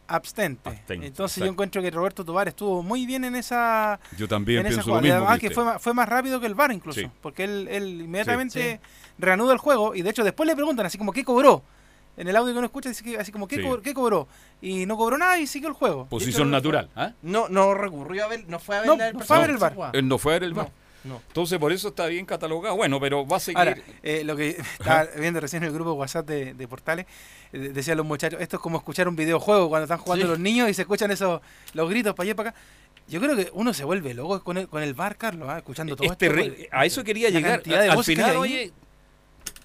[0.09, 0.69] abstente.
[0.69, 4.65] Abstente, Entonces yo encuentro que Roberto Tobar estuvo muy bien en esa, Yo también en
[4.67, 5.07] esa pienso lo jugada.
[5.07, 5.17] Y mismo.
[5.27, 7.07] además que fue, ma- fue más rápido que el VAR incluso, Sí.
[7.21, 8.79] porque él, él inmediatamente
[9.17, 11.63] reanuda el juego y de hecho después le preguntan así como, ¿qué cobró?
[12.17, 13.63] En el audio que uno escucha dice que así como, ¿qué, Sí.
[13.63, 14.27] cobró, ¿qué cobró?
[14.61, 16.05] Y no cobró nada y siguió el juego.
[16.07, 16.89] Posición hecho, natural.
[16.95, 17.13] ¿ah?
[17.21, 19.49] No, no recurrió a ver, no fue a ver No, la no fue a ver
[19.51, 19.57] el.
[19.93, 20.65] Él no fue a ver el No, VAR.
[20.67, 20.88] no.
[21.03, 22.75] Entonces, por eso está bien catalogado.
[22.75, 23.57] Bueno, pero va a seguir.
[23.57, 27.05] Ahora, eh, lo que estaba viendo recién en el grupo WhatsApp de, de Portales,
[27.53, 30.29] eh, decían los muchachos, esto es como escuchar un videojuego cuando están jugando Sí.
[30.29, 31.41] los niños y se escuchan esos
[31.73, 32.59] los gritos para allá y para acá.
[33.07, 35.57] Yo creo que uno se vuelve loco con el, con el bar, Carlos, ¿ah?
[35.57, 36.35] escuchando todo es esto.
[36.35, 37.63] pues, a eso quería llegar.
[37.89, 38.71] Al final, oye,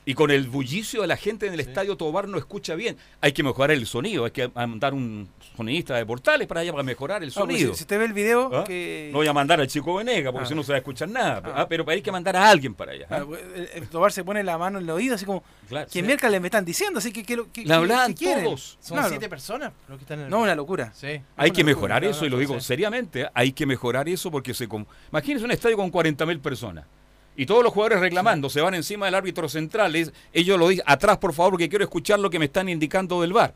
[0.06, 2.96] y con el bullicio de la gente en el estadio Tobar no escucha bien.
[3.20, 6.82] Hay que mejorar el sonido, hay que mandar un sonidista de portales para allá para
[6.82, 7.72] mejorar el no, pues, sonido.
[7.72, 8.64] si, si usted ve el video, ¿Ah?
[8.64, 10.48] que No voy a mandar al chico Venega porque Ah.
[10.48, 11.40] si no se va a escuchar nada.
[11.44, 11.52] Ah.
[11.58, 13.06] Ah, pero hay que mandar a alguien para allá.
[13.10, 13.22] ¿ah?
[13.22, 15.88] ah, el, el Tobar se pone la mano en el oído, así como, Claro.
[15.90, 16.98] ¿quién miércoles me están diciendo?
[16.98, 18.44] Así que, que, que, Le que- que quieren?
[18.44, 18.76] todos.
[18.80, 19.08] Son Claro.
[19.08, 20.92] siete personas los que están en el No, una locura.
[20.94, 21.06] Sí.
[21.06, 22.66] Hay una que locura, mejorar la eso y lo digo sí.
[22.66, 23.26] seriamente.
[23.32, 24.68] Hay que mejorar eso porque se.
[25.10, 26.84] Imagínense un estadio con 40.000 personas.
[27.36, 29.94] Y todos los jugadores reclamando, se van encima del árbitro central.
[30.32, 33.32] ellos lo dicen, atrás por favor, porque quiero escuchar lo que me están indicando del
[33.32, 33.54] bar.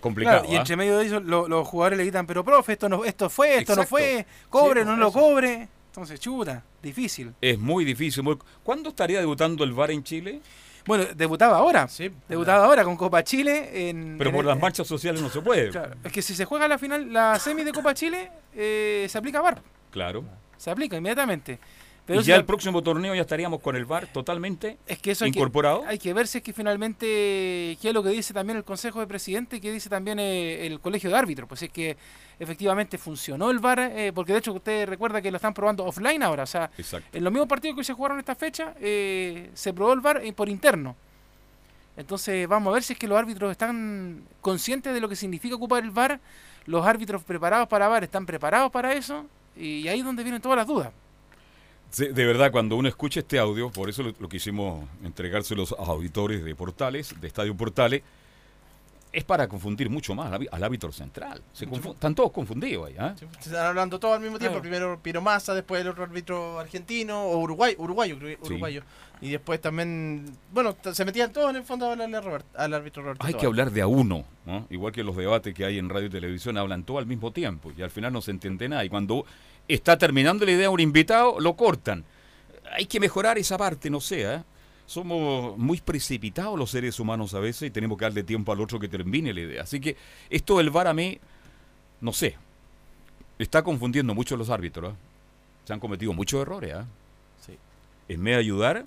[0.00, 0.38] Complicado.
[0.40, 0.60] Claro, y ¿ah?
[0.60, 3.58] entre medio de eso lo- los jugadores le gritan, pero profe, esto no, esto fue,
[3.58, 5.68] esto no fue, cobre, Sí, no lo cobre.
[5.88, 7.34] Entonces, chuta, difícil.
[7.42, 8.22] Es muy difícil.
[8.22, 10.40] muy- ¿Cuándo estaría debutando el VAR en Chile?
[10.86, 11.86] Bueno, debutaba ahora.
[11.88, 12.10] Sí.
[12.26, 13.90] Debutaba ahora con Copa Chile.
[13.90, 15.68] En, Pero en por el- las marchas sociales no se puede.
[15.68, 19.18] Claro, es que si se juega la final, la semi de Copa Chile, eh, se
[19.18, 19.60] aplica VAR.
[19.90, 20.24] Claro.
[20.56, 21.58] Se aplica inmediatamente.
[22.04, 25.24] Pero y ya el próximo torneo ya estaríamos con el VAR totalmente Es que eso
[25.24, 25.82] hay incorporado.
[25.82, 27.06] Que, hay que ver si es que finalmente,
[27.80, 30.80] qué es lo que dice también el Consejo de Presidente, qué dice también eh, el
[30.80, 31.96] Colegio de Árbitros, pues es que
[32.40, 36.24] efectivamente funcionó el VAR, eh, porque de hecho usted recuerda que lo están probando offline
[36.24, 37.16] ahora, o sea, Exacto.
[37.16, 40.48] en los mismos partidos que se jugaron esta fecha, eh, se probó el VAR por
[40.48, 40.96] interno.
[41.96, 45.54] Entonces vamos a ver si es que los árbitros están conscientes de lo que significa
[45.54, 46.18] ocupar el VAR,
[46.66, 49.24] los árbitros preparados para VAR están preparados para eso,
[49.56, 50.92] y ahí es donde vienen todas las dudas.
[51.92, 55.82] Sí, De verdad, cuando uno escucha este audio, por eso lo, lo quisimos entregárselos a
[55.84, 58.02] auditores de Portales, de Estadio Portales,
[59.12, 61.42] es para confundir mucho más al, árbitro- al árbitro central.
[61.52, 62.96] Se están todos confundidos ahí.
[62.98, 63.14] ¿ah?
[63.18, 64.54] Se están hablando todos al mismo tiempo.
[64.54, 64.62] Claro.
[64.62, 68.36] Primero Piro Massa, después el otro árbitro argentino o uruguay, uruguayo, Sí.
[68.40, 68.82] uruguayo.
[69.20, 72.72] Y después también, bueno, se metían todos en el fondo a hablarle a Robert- al
[72.72, 73.26] árbitro Roberto.
[73.26, 74.66] Hay que hablar de a uno, ¿no?
[74.70, 77.70] igual que los debates que hay en radio y televisión, hablan todos al mismo tiempo
[77.76, 78.82] y al final no se entiende nada.
[78.82, 79.26] Y cuando
[79.68, 82.04] está terminando la idea un invitado, lo cortan.
[82.72, 84.22] Hay que mejorar esa parte, no sé.
[84.22, 84.42] ¿eh?
[84.86, 88.78] Somos muy precipitados los seres humanos a veces y tenemos que darle tiempo al otro
[88.78, 89.62] que termine la idea.
[89.62, 89.96] Así que
[90.30, 91.18] esto del VAR a mí,
[92.00, 92.36] no sé,
[93.38, 94.92] está confundiendo mucho a los árbitros.
[94.92, 94.96] ¿eh?
[95.64, 96.74] Se han cometido muchos errores.
[96.74, 96.82] ¿eh?
[97.46, 97.58] Sí.
[98.08, 98.84] En vez de ayudar,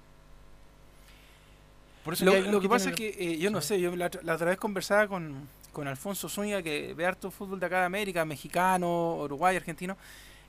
[2.04, 4.36] Por eso Lo, que lo pasa es que eh, yo no sé, yo la, la
[4.36, 8.24] otra vez conversaba con, con Alfonso Zúñiga, que ve harto fútbol de acá de América,
[8.26, 9.98] mexicano, uruguay, argentino,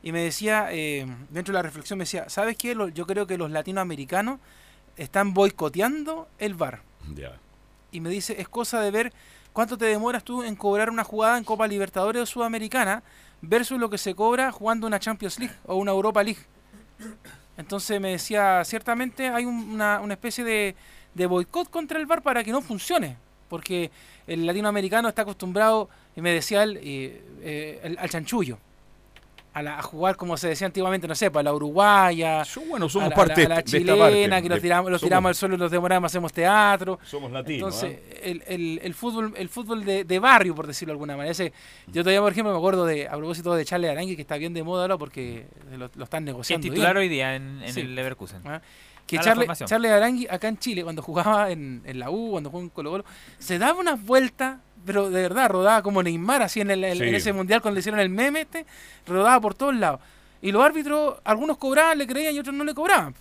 [0.06, 2.76] y me decía, eh, dentro de la reflexión me decía, ¿sabes qué?
[2.76, 4.38] Lo- yo creo que los latinoamericanos
[4.96, 6.82] están boicoteando el VAR.
[7.12, 7.32] ya.
[7.90, 9.12] Y me dice, es cosa de ver
[9.52, 13.02] cuánto te demoras tú en cobrar una jugada en Copa Libertadores o Sudamericana
[13.42, 16.40] versus lo que se cobra jugando una Champions League o una Europa League.
[17.56, 20.76] Entonces me decía, ciertamente hay un- una, una especie de,
[21.14, 23.16] de boicot contra el VAR para que no funcione.
[23.48, 23.90] Porque
[24.26, 28.58] el latinoamericano está acostumbrado, y me decía él, eh, eh, el- al chanchullo.
[29.56, 33.06] A, la- a jugar como se decía antiguamente, no sé, para la uruguaya, bueno, somos
[33.06, 34.90] a la, parte a la- a la de esta parte, chilena, que los de- tiramos,
[34.90, 36.98] los somos- tiramos al suelo y los demoramos, hacemos teatro.
[37.04, 37.74] Somos latinos.
[37.82, 38.18] Entonces, ¿ah?
[38.22, 41.32] el, el, el fútbol, el fútbol de, de barrio, por decirlo de alguna manera.
[41.32, 41.54] Ese,
[41.86, 44.52] yo todavía, por ejemplo, me acuerdo de, a propósito de Charles Arangui, que está bien
[44.52, 46.62] de moda ahora porque lo, lo están Es negociando.
[46.68, 47.02] titular bien.
[47.02, 47.80] hoy día en, en Sí.
[47.80, 48.42] el Leverkusen.
[48.44, 48.60] Ah,
[49.06, 49.48] Que Charles.
[49.64, 52.90] Charles Arangui, acá en Chile, cuando jugaba en, en la U, cuando jugaba en Colo
[52.90, 53.04] Colo,
[53.38, 57.02] se daba unas vueltas, pero de verdad, rodaba como Neymar, así en, el, en- Sí.
[57.04, 58.64] en ese mundial cuando le hicieron el meme este,
[59.06, 60.00] rodaba por todos lados.
[60.40, 63.14] Y los árbitros, algunos cobraban, le creían y otros no le cobraban.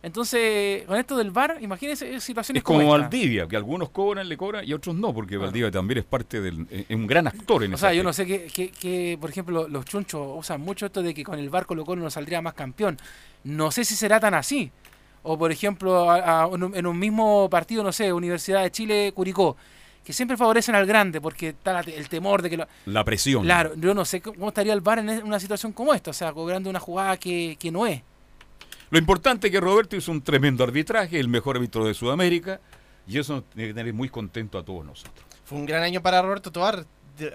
[0.00, 2.98] Entonces, con esto del VAR, imagínense eh, situaciones Es como esta.
[2.98, 6.66] Valdivia, que algunos cobran, le cobran y otros no, porque Valdivia también es parte del.
[6.70, 9.66] Es un gran actor en O sea, yo no sé que, que, que, por ejemplo,
[9.66, 12.54] los chunchos usan mucho esto de que con el VAR Colo Colo no saldría más
[12.54, 12.96] campeón.
[13.42, 14.70] No sé si será tan así.
[15.24, 19.56] O, por ejemplo, a- en un mismo partido, no sé, Universidad de Chile, Curicó,
[20.08, 22.66] que siempre favorecen al grande porque está la- el temor de que lo...
[22.86, 23.42] La presión.
[23.44, 26.32] Claro, yo no sé cómo estaría el VAR en una situación como esta, o sea,
[26.32, 28.00] cobrando una jugada que, que no es.
[28.88, 32.58] Lo importante es que Roberto hizo un tremendo arbitraje, el mejor árbitro de Sudamérica,
[33.06, 35.26] y eso nos tiene que tener muy contento a todos nosotros.
[35.44, 36.86] Fue un gran año para Roberto Tobar.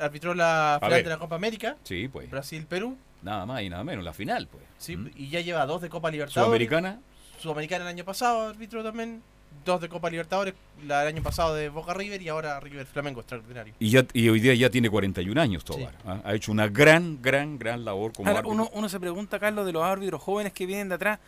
[0.02, 1.04] Arbitró la final ver.
[1.04, 2.28] de la Copa América, Sí, pues.
[2.32, 2.98] Brasil-Perú.
[3.22, 4.64] Nada más y nada menos, la final, pues.
[4.80, 5.12] Sí, ¿Mm?
[5.16, 6.44] y ya lleva dos de Copa Libertadores.
[6.48, 7.00] Sudamericana,
[7.38, 9.22] Sudamericana el año pasado, árbitro también.
[9.66, 10.54] Dos de Copa Libertadores,
[10.86, 13.74] la del año pasado de Boca River y ahora River Flamengo, extraordinario.
[13.80, 15.92] y, ya, y hoy día ya tiene 41 años, Tobar.
[15.92, 15.98] Sí.
[16.06, 16.20] ¿ah?
[16.26, 18.54] Ha hecho una gran, gran, gran labor como Ahora, árbitro.
[18.56, 21.20] uno, uno se pregunta, Carlos, de los árbitros jóvenes que vienen de atrás,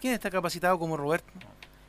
[0.00, 1.26] ¿quién está capacitado como Roberto?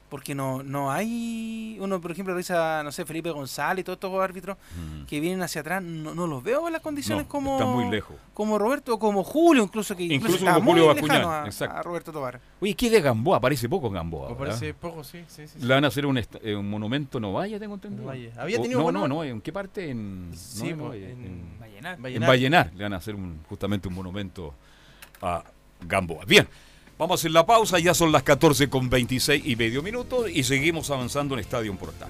[0.10, 4.14] Porque no, no hay, uno por ejemplo revisa, no sé, Felipe González y todos estos
[4.22, 5.06] árbitros Mm.
[5.06, 7.90] que vienen hacia atrás, no, no los veo en las condiciones No, como, está muy
[7.90, 8.16] lejos.
[8.36, 11.76] como Roberto o como Julio, incluso que Incluso está como Julio muy a, exacto.
[11.78, 12.40] a Roberto Tobar.
[12.62, 13.38] Oye, ¿qué de Gamboa?
[13.38, 14.28] Aparece poco Gamboa.
[14.30, 14.38] ¿verdad?
[14.46, 15.60] parece poco, sí, sí, sí.
[15.60, 18.10] Le van a hacer un, eh, un monumento en Ovalle, tengo entendido.
[18.10, 19.90] Había O- tenido no, bueno- no, no, ¿en qué parte?
[19.90, 21.98] En, Sí, no, en en- en- Vallenar.
[22.06, 22.22] en.
[22.28, 24.54] Vallenar le van a hacer un- justamente un monumento
[25.22, 25.44] a
[25.82, 26.26] Gamboa.
[26.26, 26.48] Bien,
[26.98, 30.44] vamos a hacer la pausa, ya son las 14 con 26 y medio minutos y
[30.44, 32.10] seguimos avanzando en Estadio Portal.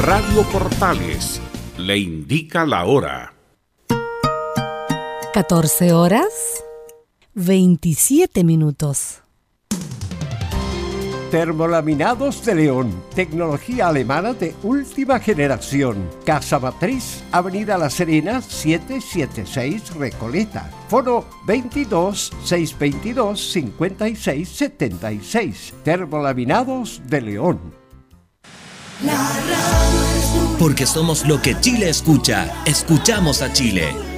[0.00, 1.40] Radio Portales
[1.76, 3.34] le indica la hora.
[5.34, 6.64] 14 horas
[7.34, 9.22] 27 minutos.
[11.30, 16.08] Termolaminados de León, tecnología alemana de última generación.
[16.24, 20.70] Casa Matriz, Avenida La Serena, 776 Recoleta.
[20.88, 25.74] Foro 22 622 56 76.
[25.84, 27.60] Termolaminados de León.
[30.58, 32.50] Porque somos lo que Chile escucha.
[32.64, 34.17] Escuchamos a Chile.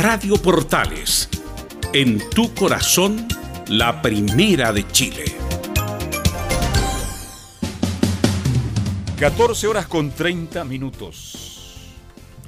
[0.00, 1.28] Radio Portales,
[1.92, 3.26] en tu corazón,
[3.68, 5.24] la primera de Chile.
[9.18, 11.90] 14 horas con 30 minutos.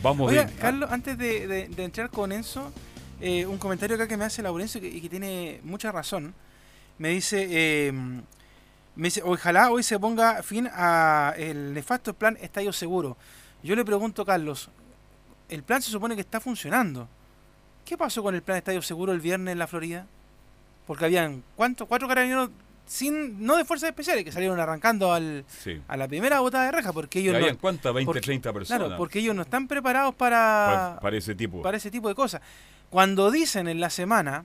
[0.02, 0.56] Vamos Oiga, bien.
[0.58, 2.72] Carlos, antes de, de- de entrar con Enzo,
[3.20, 6.34] eh, un comentario acá que me hace Laurencio y que, y que tiene mucha razón.
[6.98, 12.72] Me dice, eh, me dice, ojalá hoy se ponga fin a el nefasto plan Estadio
[12.72, 13.16] Seguro.
[13.62, 14.70] Yo le pregunto, Carlos,
[15.48, 17.08] el plan se supone que está funcionando.
[17.84, 20.06] ¿Qué pasó con el plan Estadio Seguro el viernes en la Florida?
[20.86, 21.86] Porque habían, ¿cuántos?
[21.88, 22.50] Cuatro carabineros
[22.86, 25.80] sin, no de fuerzas especiales, que salieron arrancando al, Sí.
[25.88, 27.44] a la primera botada de reja, porque ellos ¿Y no...
[27.44, 27.92] habían cuántas?
[27.94, 28.80] 20, porque- 30 personas.
[28.80, 31.62] Claro, porque ellos no están preparados para, Pa- para ese tipo.
[31.62, 32.40] para ese tipo de cosas.
[32.90, 34.44] Cuando dicen en la semana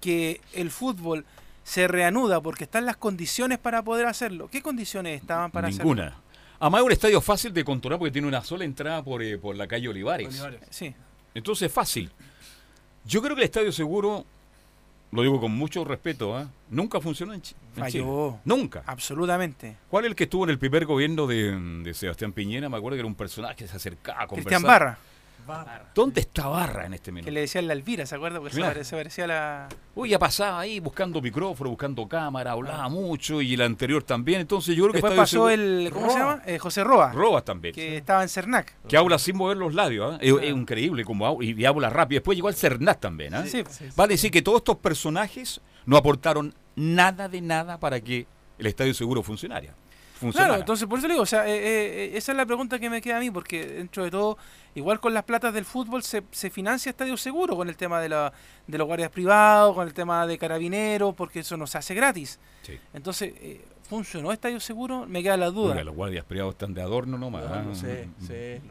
[0.00, 1.24] que el fútbol
[1.62, 6.02] se reanuda porque están las condiciones para poder hacerlo, ¿qué condiciones estaban para Ninguna.
[6.06, 6.24] hacerlo?
[6.60, 9.54] Además es un estadio fácil de controlar porque tiene una sola entrada por, eh, por
[9.56, 10.42] la calle Olivares.
[10.70, 10.94] Sí.
[11.34, 12.10] Entonces es fácil.
[13.06, 14.24] Yo creo que el estadio seguro,
[15.12, 16.48] lo digo con mucho respeto, ¿ah?
[16.70, 17.42] nunca funcionó en,
[17.76, 17.90] en Falló.
[17.90, 18.40] Chile.
[18.44, 18.82] Nunca.
[18.86, 19.76] Absolutamente.
[19.90, 22.68] ¿Cuál es el que estuvo en el primer gobierno de, de Sebastián Piñera?
[22.68, 24.50] Me acuerdo que era un personaje que se acercaba a conversar.
[24.50, 24.98] Cristian Barra.
[25.94, 27.26] ¿Dónde está Barra en este minuto?
[27.26, 28.38] Que le decían la Elvira, ¿se acuerda?
[28.38, 28.84] Porque se Claro.
[28.84, 29.68] se parecía a la...
[29.94, 34.40] Uy, ya pasaba ahí buscando micrófono, buscando cámara, hablaba mucho y el anterior también.
[34.40, 35.90] Entonces yo creo que Después pasó el...
[35.92, 36.42] ¿Cómo se llama?
[36.46, 37.12] Eh, José Roa.
[37.12, 37.74] Robas también.
[37.74, 38.74] Que estaba en Cernac.
[38.88, 40.18] Que habla sin mover los labios, ¿ah?
[40.20, 42.20] es, es increíble como habla, y, habla rápido.
[42.20, 43.34] Después llegó el Cernat también.
[43.34, 43.44] ¿ah?
[43.46, 43.86] Sí, sí.
[43.96, 48.26] Vale decir que todos estos personajes no aportaron nada de nada para que
[48.58, 49.74] el Estadio Seguro funcionara.
[50.14, 50.48] Funcionara.
[50.48, 52.88] Claro, entonces por eso le digo, o sea, eh, eh, esa es la pregunta que
[52.88, 54.38] me queda a mí, porque dentro de todo,
[54.74, 58.08] igual con las platas del fútbol se, se financia Estadio Seguro con el tema de,
[58.08, 58.32] la,
[58.66, 62.38] de los guardias privados, con el tema de carabineros, porque eso no se hace gratis.
[62.62, 62.78] Sí.
[62.92, 65.06] Entonces, eh, ¿funcionó Estadio Seguro?
[65.06, 65.72] Me queda la duda.
[65.72, 67.44] Oiga, los guardias privados están de adorno nomás.
[67.44, 67.62] No, ¿ah?
[67.62, 68.08] no sé,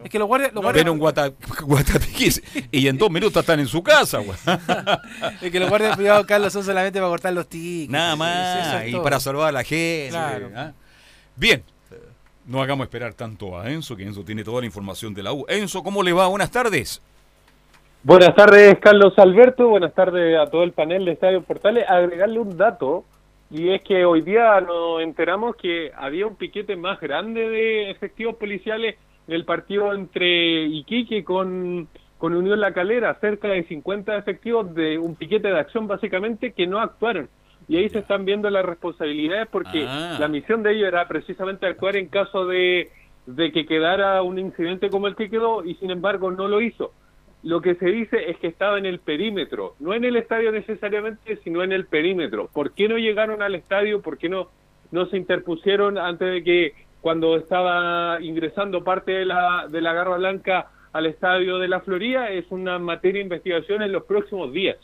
[0.03, 0.53] Es que los guardias...
[0.53, 1.31] Los guardias Ven un guata,
[2.71, 4.19] y en dos minutos están en su casa.
[5.41, 7.91] es que los guardias privados, Carlos, son solamente para cortar los tickets.
[7.91, 9.03] Nada más, es y todo.
[9.03, 10.09] para salvar a la gente.
[10.09, 10.73] Claro.
[11.35, 11.63] Bien,
[12.45, 15.45] no hagamos esperar tanto a Enzo, que Enzo tiene toda la información de la U.
[15.47, 16.27] Enzo, ¿cómo le va?
[16.27, 17.01] Buenas tardes.
[18.03, 19.69] Buenas tardes, Carlos Alberto.
[19.69, 21.89] Buenas tardes a todo el panel de Estadio Portales.
[21.89, 23.05] Agregarle un dato,
[23.49, 28.35] y es que hoy día nos enteramos que había un piquete más grande de efectivos
[28.35, 28.95] policiales
[29.27, 34.97] en el partido entre Iquique con, con Unión La Calera, cerca de 50 efectivos de
[34.99, 37.29] un piquete de acción básicamente que no actuaron.
[37.67, 40.17] Y ahí se están viendo las responsabilidades porque Ah.
[40.19, 42.89] la misión de ellos era precisamente actuar en caso de,
[43.25, 46.91] de que quedara un incidente como el que quedó y sin embargo no lo hizo
[47.43, 51.37] lo que se dice es que estaba en el perímetro, no en el estadio necesariamente,
[51.43, 52.49] sino en el perímetro.
[52.53, 54.01] ¿Por qué no llegaron al estadio?
[54.01, 54.47] ¿Por qué no,
[54.91, 60.15] no se interpusieron antes de que cuando estaba ingresando parte de la, de la Garra
[60.15, 62.29] Blanca al estadio de la Florida?
[62.29, 64.77] Es una materia de investigación en los próximos días.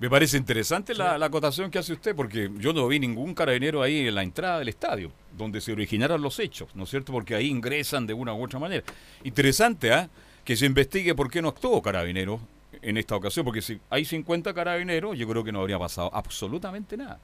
[0.00, 3.82] Me parece interesante la, la acotación que hace usted, porque yo no vi ningún carabinero
[3.82, 7.12] ahí en la entrada del estadio, donde se originaron los hechos, ¿no es cierto?
[7.12, 8.84] Porque ahí ingresan de una u otra manera.
[9.24, 10.08] Interesante, ¿ah?
[10.44, 12.40] Que se investigue por qué no actuó carabinero
[12.80, 16.96] en esta ocasión, porque si hay 50 carabineros, yo creo que no habría pasado absolutamente
[16.96, 17.18] nada.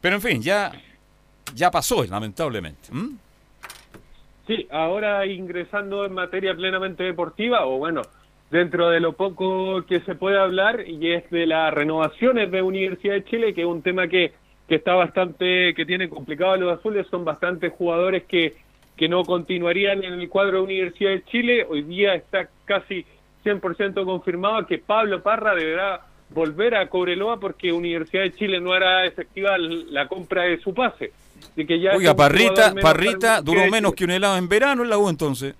[0.00, 0.72] Pero en fin, ya,
[1.54, 2.90] ya pasó, lamentablemente.
[4.46, 8.02] Sí, ahora ingresando en materia plenamente deportiva, o bueno,
[8.50, 13.14] dentro de lo poco que se puede hablar, y es de las renovaciones de Universidad
[13.14, 14.32] de Chile, que es un tema que,
[14.66, 18.56] que está bastante, que tiene complicado a los azules, son bastantes jugadores que,
[18.96, 21.66] que no continuarían en el cuadro de Universidad de Chile.
[21.68, 23.04] Hoy día está casi
[23.44, 29.06] 100% confirmado que Pablo Parra deberá volver a Cobreloa porque Universidad de Chile no hará
[29.06, 31.12] efectiva la compra de su pase.
[31.52, 34.98] Así que ya Oiga, Parrita, Parrita duró menos que un helado en verano en la
[34.98, 35.54] U entonces.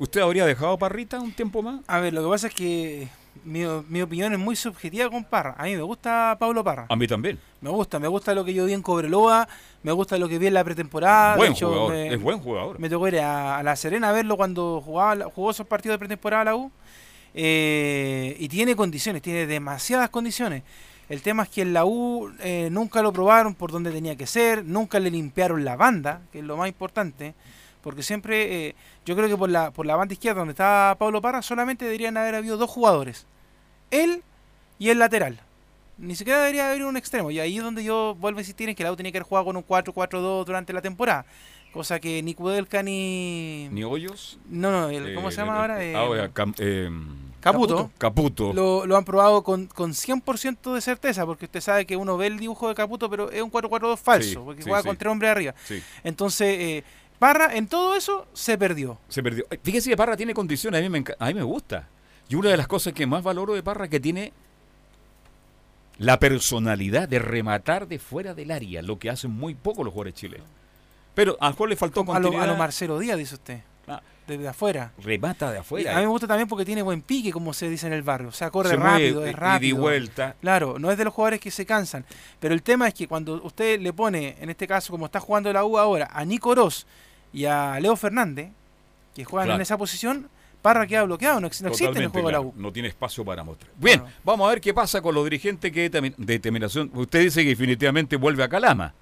[0.00, 1.80] ¿Usted habría dejado Parrita un tiempo más?
[1.86, 3.06] A ver, lo que pasa es que
[3.44, 5.54] mi, mi opinión es muy subjetiva con Parra.
[5.58, 6.86] A mí me gusta Pablo Parra.
[6.88, 7.38] A mí también.
[7.60, 9.46] Me gusta, me gusta lo que yo vi en Cobreloa,
[9.82, 11.36] me gusta lo que vi en la pretemporada.
[11.36, 12.80] Buen de hecho, jugador, me- es buen jugador.
[12.80, 15.98] Me tocó ir a, a La Serena a verlo cuando jugaba, jugó esos partidos de
[15.98, 16.72] pretemporada la U.
[17.34, 20.62] Eh, y tiene condiciones, tiene demasiadas condiciones.
[21.08, 24.26] El tema es que en la U eh, nunca lo probaron por donde tenía que
[24.26, 27.34] ser, nunca le limpiaron la banda, que es lo más importante,
[27.82, 28.74] porque siempre, eh,
[29.06, 32.16] yo creo que por la, por la banda izquierda donde estaba Pablo Parra, solamente deberían
[32.16, 33.26] haber habido dos jugadores,
[33.90, 34.22] él
[34.78, 35.40] y el lateral.
[35.98, 38.74] Ni siquiera debería haber un extremo, y ahí es donde yo vuelvo a insistir en
[38.74, 41.26] que la U tenía que haber jugado con un 4-4-2 durante la temporada,
[41.72, 43.68] cosa que ni Kudelka ni...
[43.70, 44.38] ¿Ni Hoyos?
[44.48, 45.84] No, no, el- ¿cómo Eh, se llama eh, ahora?
[45.84, 46.88] Eh, ah, oiga, Cam- eh,
[47.40, 47.90] Caputo.
[47.98, 48.52] Caputo.
[48.54, 52.26] Lo, lo han probado con, con 100% de certeza, porque usted sabe que uno ve
[52.28, 54.88] el dibujo de Caputo, pero es un 4-4-2 falso, Sí, porque sí, juega sí.
[54.88, 55.54] con tres hombres arriba.
[56.02, 56.84] Entonces, eh,
[57.20, 58.98] Parra en todo eso se perdió.
[59.08, 59.44] Se perdió.
[59.62, 61.86] Fíjese que Parra tiene condiciones, a mí, me, a mí me gusta.
[62.28, 64.32] Y una de las cosas que más valoro de Parra es que tiene
[65.98, 70.14] la personalidad de rematar de fuera del área, lo que hacen muy poco los jugadores
[70.14, 70.46] chilenos.
[71.14, 73.60] Pero a Juan le faltó A lo, a lo Marcelo Díaz, dice usted.
[73.86, 74.00] Ah.
[74.26, 74.92] Desde afuera.
[75.02, 75.92] Remata de Y afuera.
[75.92, 78.28] a mí me gusta también porque tiene buen pique, como se dice en el barrio.
[78.28, 79.76] O sea, corre Se mueve, rápido, y es rápido.
[79.78, 80.36] vuelta.
[80.40, 82.06] Claro, no es de los jugadores que se cansan.
[82.38, 85.52] Pero el tema es que cuando usted le pone, en este caso, como está jugando
[85.52, 86.86] la U ahora, a Nico Oroz
[87.32, 88.48] y a Leo Fernández,
[89.14, 89.56] que juegan Claro.
[89.58, 90.28] en esa posición,
[90.62, 91.40] Parra queda bloqueado.
[91.40, 92.52] No, ex- no existe en el juego de la U.
[92.56, 93.70] No tiene espacio para mostrar.
[93.76, 96.90] Bien, vamos a ver qué pasa con los dirigentes que determin- determinación.
[96.94, 98.92] Usted dice que definitivamente vuelve a Calama.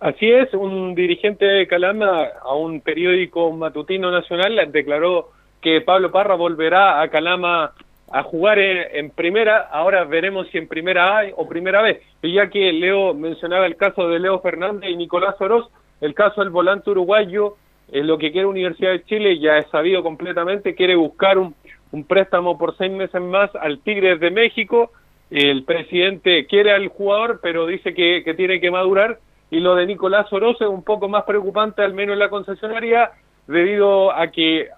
[0.00, 5.30] Así es, un dirigente de Calama a un periódico matutino nacional declaró
[5.62, 7.72] que Pablo Parra volverá a Calama
[8.12, 12.02] a jugar en, en primera, ahora veremos si en primera A o primera B.
[12.22, 15.68] Y ya que Leo mencionaba el caso de Leo Fernández y Nicolás Oroz,
[16.04, 17.56] el caso del volante uruguayo,
[17.90, 21.54] es lo que quiere Universidad de Chile, ya es sabido completamente, quiere buscar un,
[22.06, 24.90] préstamo por seis meses más al Tigres de México.
[25.30, 29.18] El presidente quiere al jugador, pero dice que, tiene que madurar.
[29.50, 33.12] Y lo de Nicolás Oroz es un poco más preocupante, al menos en la concesionaria,
[33.46, 34.68] debido a que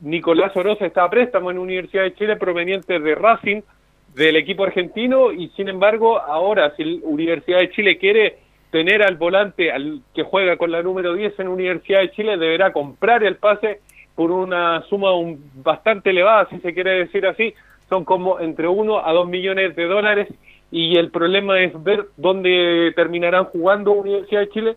[0.00, 3.60] Nicolás Oroz está a préstamo en Universidad de Chile proveniente de Racing,
[4.14, 9.72] del equipo argentino, y sin embargo, ahora, si Universidad de Chile quiere tener al volante
[9.72, 13.80] al que juega con la número 10 en Universidad de Chile, deberá comprar el pase
[14.14, 17.54] por una suma un- bastante elevada, si se quiere decir así,
[17.88, 20.28] son como entre 1 a 2 millones de dólares
[20.70, 24.76] y el problema es ver dónde terminarán jugando Universidad de Chile,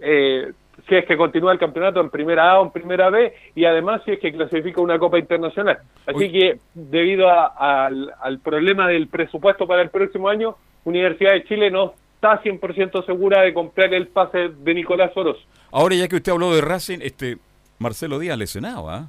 [0.00, 0.52] eh,
[0.88, 4.02] si es que continúa el campeonato en primera A o en primera B y además
[4.04, 5.78] si es que clasifica una Copa Internacional.
[6.06, 11.44] Así que debido a- al, al problema del presupuesto para el próximo año, Universidad de
[11.44, 15.38] Chile no está 100% segura de comprar el pase de Nicolás Oroz.
[15.72, 17.38] Ahora ya que usted habló de Racing, este
[17.78, 19.08] Marcelo Díaz lesionado, ¿ah?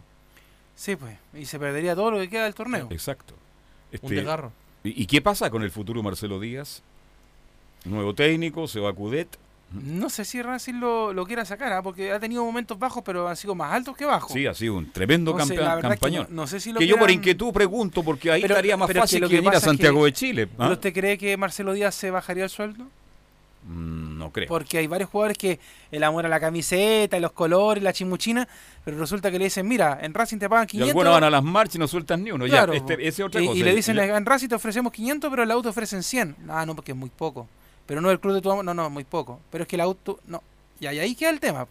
[0.76, 1.16] Sí, pues.
[1.36, 2.88] Y se perdería todo lo que queda del torneo.
[2.90, 3.36] Exacto.
[3.92, 4.52] Este, Un desgarro.
[4.84, 6.82] ¿Y, y qué pasa con el futuro Marcelo Díaz?
[7.86, 9.38] Nuevo técnico, se va a Cudet.
[9.74, 11.82] No sé si Racing lo, lo quiera sacar, ¿ah?
[11.82, 14.32] porque ha tenido momentos bajos, pero han sido más altos que bajos.
[14.32, 16.28] Sí, ha sido un tremendo Entonces, campeón, es que campañón.
[16.30, 18.92] no- no sé si lo que yo por inquietud pregunto, porque ahí Pero- estaría más
[18.94, 20.48] fácil lo que, venir a Santiago que- de Chile.
[20.54, 20.56] ¿ah?
[20.58, 22.86] ¿Pero usted cree que Marcelo Díaz se bajaría el sueldo?
[23.66, 24.48] Mm, No creo.
[24.48, 25.60] Porque hay varios jugadores que
[25.92, 28.48] el amor a la camiseta, y los colores, la chimuchina,
[28.84, 30.90] pero resulta que le dicen, mira, en Racing te pagan Y 500.
[30.92, 32.46] algunos van a las marchas y no sueltan ni uno.
[32.46, 33.60] Claro, ya, este, esa es otra y, cosa.
[33.60, 36.36] y le dicen, en Racing te ofrecemos 500, pero en la auto ofrecen 100.
[36.50, 37.48] Ah, no, porque es muy poco.
[37.86, 39.40] Pero no el club de tu amor, no, no, muy poco.
[39.50, 40.42] Pero es que el auto, no.
[40.80, 41.68] Y ahí, ahí queda el tema.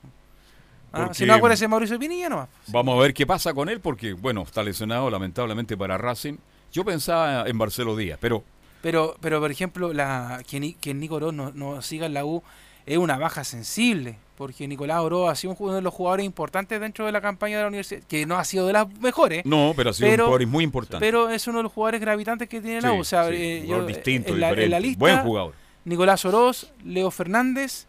[0.93, 2.49] Ah, si no de Mauricio Pinilla nomás.
[2.66, 6.36] Vamos a ver qué pasa con él, porque, bueno, está lesionado lamentablemente para Racing.
[6.70, 8.45] Yo pensaba en Marcelo Díaz, pero
[8.83, 12.24] Pero, pero por ejemplo, la, que, Ni- que Nico Oroz no, no siga en la
[12.24, 12.43] U
[12.85, 14.16] es una baja sensible.
[14.37, 17.62] porque Nicolás Oro ha sido uno de los jugadores importantes dentro de la campaña de
[17.62, 19.47] la universidad, que no ha sido de las mejores.
[19.47, 20.99] No, pero ha sido un jugador muy importante.
[21.07, 22.99] Pero es uno de los jugadores gravitantes que tiene la U.
[23.01, 24.80] O sea, sí, eh, yo, jugador distinto, en la, en la diferente.
[24.80, 25.55] lista, Buen jugador.
[25.85, 27.87] Nicolás Oroz, Leo Fernández,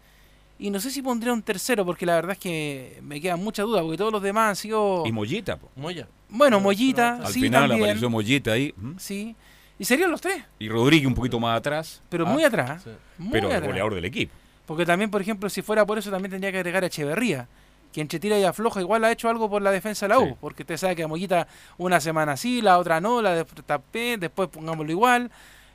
[0.59, 3.65] y no sé si pondría un tercero, porque la verdad es que me quedan muchas
[3.65, 5.03] dudas, porque todos los demás han sido...
[5.07, 5.69] Y Mollita, po.
[5.75, 6.07] Moya.
[6.29, 7.83] Bueno, Mollita, Al sí, final también.
[7.89, 8.73] apareció Mollita ahí.
[8.97, 9.35] Sí.
[9.79, 12.01] Y serían los tres, Y Rodríguez un poquito más atrás.
[12.09, 12.85] pero Ah, muy atrás.
[13.17, 14.33] Muy Pero el goleador del equipo.
[14.65, 17.47] Porque también, por ejemplo, si fuera por eso, también tendría que agregar a Echeverría,
[17.91, 20.25] que entre tira y afloja igual ha hecho algo por la defensa de la U,
[20.27, 20.35] Sí.
[20.39, 21.47] porque usted sabe que a Mollita
[21.77, 25.29] una semana sí, la otra no, la de tapé, después pongámoslo igual.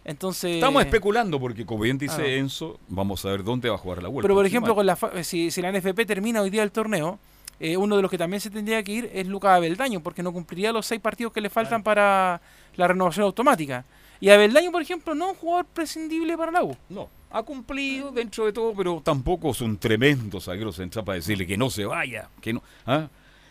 [0.04, 0.54] Entonces.
[0.54, 2.38] Estamos especulando porque, como bien dice.
[2.38, 4.22] Enzo, vamos a ver dónde va a jugar la vuelta.
[4.24, 7.18] Pero por ejemplo, con la fa- si, si la NFP termina hoy día el torneo,
[7.60, 10.32] eh, uno de los que también se tendría que ir es Lucas Abeldaño, porque no
[10.32, 12.40] cumpliría los seis partidos que le faltan para
[12.76, 13.84] la renovación automática.
[14.20, 16.76] Y Abeldaño, por ejemplo, no es un jugador prescindible para la U.
[16.88, 21.56] No, ha cumplido dentro de todo, pero tampoco son tremendos zagueros central para decirle que
[21.56, 22.28] no se vaya.
[22.40, 23.08] que no ¿ah?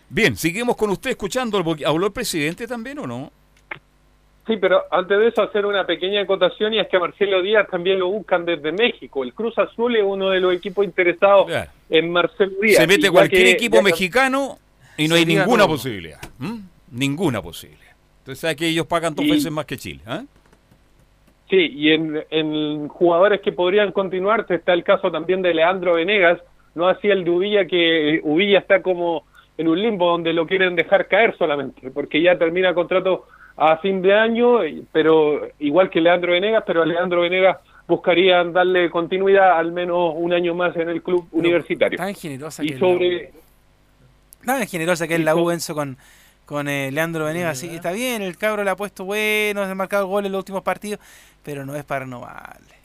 [0.10, 1.64] Bien, seguimos con usted escuchando.
[1.64, 3.32] porque ¿Habló el presidente también o no?
[4.48, 7.68] Sí, pero antes de eso hacer una pequeña acotación y es que a Marcelo Díaz
[7.70, 9.24] también lo buscan desde México.
[9.24, 11.70] El Cruz Azul es uno de los equipos interesados Claro.
[11.90, 12.78] en Marcelo Díaz.
[12.78, 14.58] Se mete cualquier que- equipo mexicano
[14.98, 15.74] y no hay ninguna todo.
[15.74, 16.20] posibilidad.
[16.92, 17.92] Ninguna posibilidad.
[18.20, 20.00] Entonces, ¿sabe que ellos pagan dos Y- veces más que Chile?
[20.08, 20.24] ¿ah?
[21.50, 26.40] Sí, y en, en jugadores que podrían continuar está el caso también de Leandro Venegas,
[26.76, 29.24] no así el de Uvilla, que Uvilla está como
[29.58, 33.26] en un limbo donde lo quieren dejar caer solamente, porque ya termina contrato
[33.58, 34.60] a fin de año,
[34.92, 40.32] pero igual que Leandro Venegas, pero a Leandro Venegas buscarían darle continuidad al menos un
[40.34, 41.98] año más en el club universitario.
[41.98, 43.24] Tan generosa Y que sobre-
[44.44, 44.58] la U.
[44.60, 45.98] Tan generosa que es la U, Enzo, con,
[46.46, 47.58] con eh, Leandro Venegas.
[47.58, 50.62] Sí, está bien, el cabro le ha puesto bueno, ha marcado gol en los últimos
[50.64, 51.00] partidos,
[51.44, 52.76] pero no es para renovarle.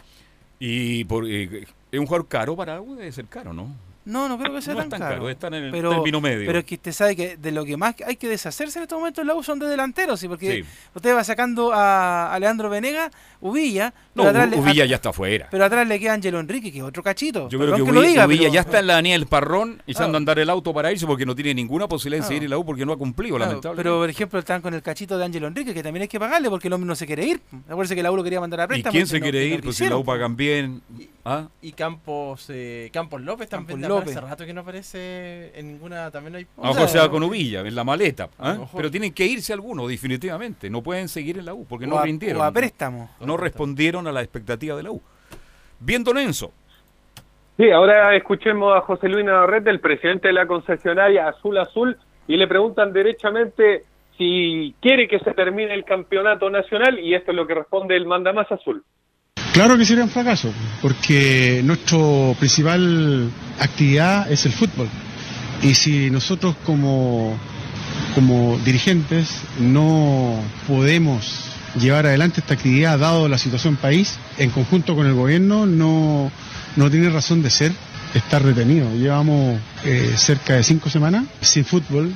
[0.58, 3.68] Y por, eh, es un jugador caro para algo, debe ser caro, ¿no?
[4.04, 5.14] No, no creo que sea No tan, es tan caro.
[5.14, 6.46] caro, están en el pero, término medio.
[6.46, 8.98] Pero es que usted sabe que de lo que más hay que deshacerse en estos
[8.98, 10.28] momentos en la U son de delanteros, ¿sí?
[10.28, 10.68] porque Sí.
[10.94, 15.12] usted va sacando a, a Leandro Venegas, Uvilla, No, pero, atrás le, Uvilla ya está
[15.12, 15.48] fuera.
[15.50, 17.48] pero atrás le queda Angelo Enrique, que es otro cachito.
[17.48, 20.14] Yo creo que lo diga, Uvilla pero- ya está en la Daniel Parrón echando Claro.
[20.14, 22.28] a andar el auto para irse porque no tiene ninguna posibilidad de Claro.
[22.28, 23.82] seguir en la U porque no ha cumplido, Claro, lamentablemente.
[23.84, 26.50] pero por ejemplo están con el cachito de Ángelo Enrique, que también hay que pagarle
[26.50, 27.40] porque el hombre no se quiere ir.
[27.68, 28.90] Acuérdense que la U lo quería mandar a ¿Y préstamo.
[28.92, 29.62] quién que se no- quiere que no ir?
[29.62, 30.82] Pues si la U pagan bien.
[31.24, 31.46] ¿Ah?
[31.60, 34.16] Y Campos eh, Campos López también Campos López.
[34.16, 37.10] hace rato que no aparece en ninguna también no hay A lo mejor se va
[37.10, 38.28] con Uvilla, en la maleta.
[38.38, 38.58] ¿ah?
[38.76, 40.68] Pero tienen que irse algunos, definitivamente.
[40.70, 42.40] No pueden seguir en la U porque O no a- rindieron.
[42.40, 43.10] o a préstamo.
[43.20, 45.00] No respondieron a la expectativa de la U.
[45.80, 46.52] Bien, Don Enzo.
[47.56, 52.36] Sí, ahora escuchemos a José Luis Navarrete, el presidente de la concesionaria Azul Azul, y
[52.36, 53.84] le preguntan derechamente
[54.16, 58.06] si quiere que se termine el campeonato nacional, y esto es lo que responde el
[58.06, 58.84] mandamás azul.
[59.52, 60.50] Claro que sería un fracaso,
[60.80, 61.98] porque nuestra
[62.38, 63.30] principal
[63.60, 64.88] actividad es el fútbol.
[65.62, 67.36] Y si nosotros como,
[68.14, 69.28] como dirigentes
[69.60, 75.66] no podemos llevar adelante esta actividad dado la situación país, en conjunto con el gobierno,
[75.66, 76.32] no,
[76.76, 77.72] no tiene razón de ser
[78.14, 78.94] estar retenido.
[78.94, 82.14] Llevamos eh, cerca de cinco semanas sin fútbol,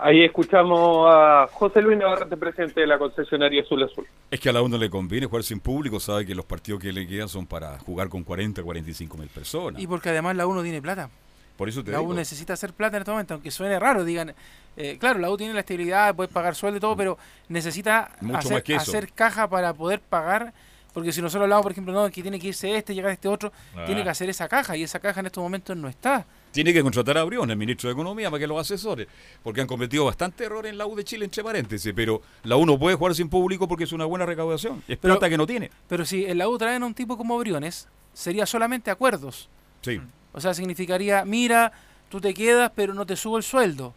[0.00, 4.06] Ahí escuchamos a José Luis Navarrete, presidente de la concesionaria Azul Azul.
[4.30, 6.80] Es que a la U no le conviene jugar sin público, sabe que los partidos
[6.80, 9.82] que le quedan son para jugar con 40, 45 mil personas.
[9.82, 11.10] Y porque además la U no tiene plata.
[11.56, 12.10] Por eso te La digo.
[12.10, 14.32] U necesita hacer plata en este momento, aunque suene raro, digan,
[14.76, 17.18] eh, claro, la U tiene la estabilidad, puede pagar sueldo y todo, pero
[17.48, 18.90] necesita Mucho hacer, más que eso.
[18.92, 20.52] hacer caja para poder pagar,
[20.94, 23.52] porque si nosotros hablamos, por ejemplo, no, que tiene que irse este, llegar este otro,
[23.76, 23.82] Ah.
[23.86, 26.24] tiene que hacer esa caja, y esa caja en estos momentos no está.
[26.58, 29.06] Tiene que contratar a Brión, el ministro de Economía, para que los asesore,
[29.44, 32.66] porque han cometido bastante errores en la U de Chile, entre paréntesis, pero la U
[32.66, 35.46] no puede jugar sin público porque es una buena recaudación, es Pero- plata que no
[35.46, 35.70] tiene.
[35.88, 39.48] Pero si en la U traen a un tipo como Briones, sería solamente acuerdos.
[39.82, 40.00] Sí.
[40.32, 41.70] O sea, significaría, mira,
[42.08, 43.94] tú te quedas, pero no te subo el sueldo.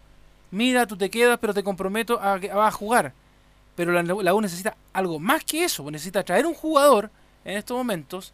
[0.51, 3.11] Mira, tú te quedas, pero te comprometo a que vas a jugar.
[3.75, 5.89] Pero la, la U necesita algo más que eso.
[5.89, 7.09] Necesita traer un jugador
[7.43, 8.33] en estos momentos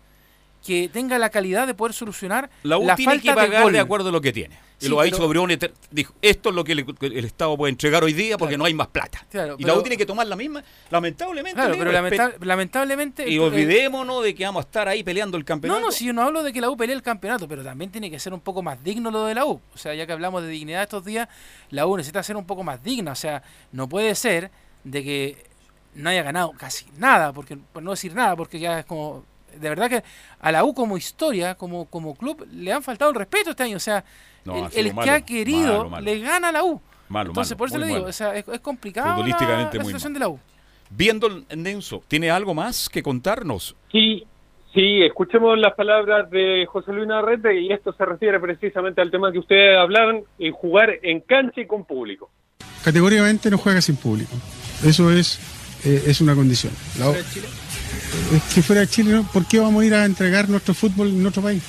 [0.68, 3.72] que tenga la calidad de poder solucionar La U la tiene falta que pagar gol.
[3.74, 4.60] de, acuerdo a lo que tiene.
[4.80, 7.72] Y Sí, lo ha dicho Brión, eter- dijo, esto es lo que el Estado puede
[7.72, 9.26] entregar hoy día porque no hay más plata.
[9.32, 11.60] Claro, y la U tiene que tomar la misma, lamentablemente.
[11.60, 13.28] Claro, pero lamenta- lamentablemente...
[13.28, 15.80] Y eh, olvidémonos de que vamos a estar ahí peleando el campeonato.
[15.80, 17.90] No, no, si yo no hablo de que la U pelee el campeonato, pero también
[17.92, 19.60] tiene que ser un poco más digno lo de la U.
[19.74, 21.28] O sea, ya que hablamos de dignidad estos días,
[21.72, 23.14] la U necesita ser un poco más digna.
[23.14, 23.42] O sea,
[23.72, 24.52] no puede ser
[24.84, 25.48] de que
[25.96, 29.24] no haya ganado casi nada, porque por no decir nada, porque ya es como...
[29.58, 30.04] De verdad que
[30.40, 33.78] a la U como historia, como, como club, le han faltado el respeto este año.
[33.78, 34.04] O sea,
[34.46, 36.06] No, el, el que malo, ha querido malo, malo.
[36.06, 36.82] le gana a la U.
[37.10, 39.84] Malo, Entonces, malo, por eso le digo, o sea, es, es complicado la, Futbolísticamente la
[39.84, 40.40] muy situación de la U.
[40.90, 43.76] Viendo el Nenso, ¿tiene algo más que contarnos?
[43.92, 44.26] Sí,
[44.74, 49.32] Sí, escuchemos las palabras de José Luis Narrete y esto se refiere precisamente al tema
[49.32, 52.30] que ustedes hablaron, en jugar en cancha y con público.
[52.84, 54.36] Categóricamente no juega sin público.
[54.86, 55.40] Eso es,
[55.84, 56.72] eh, es una condición.
[57.00, 57.12] La-
[58.36, 59.24] es que fuera de Chile.
[59.32, 61.62] ¿por qué vamos a ir a entregar nuestro fútbol en otro país?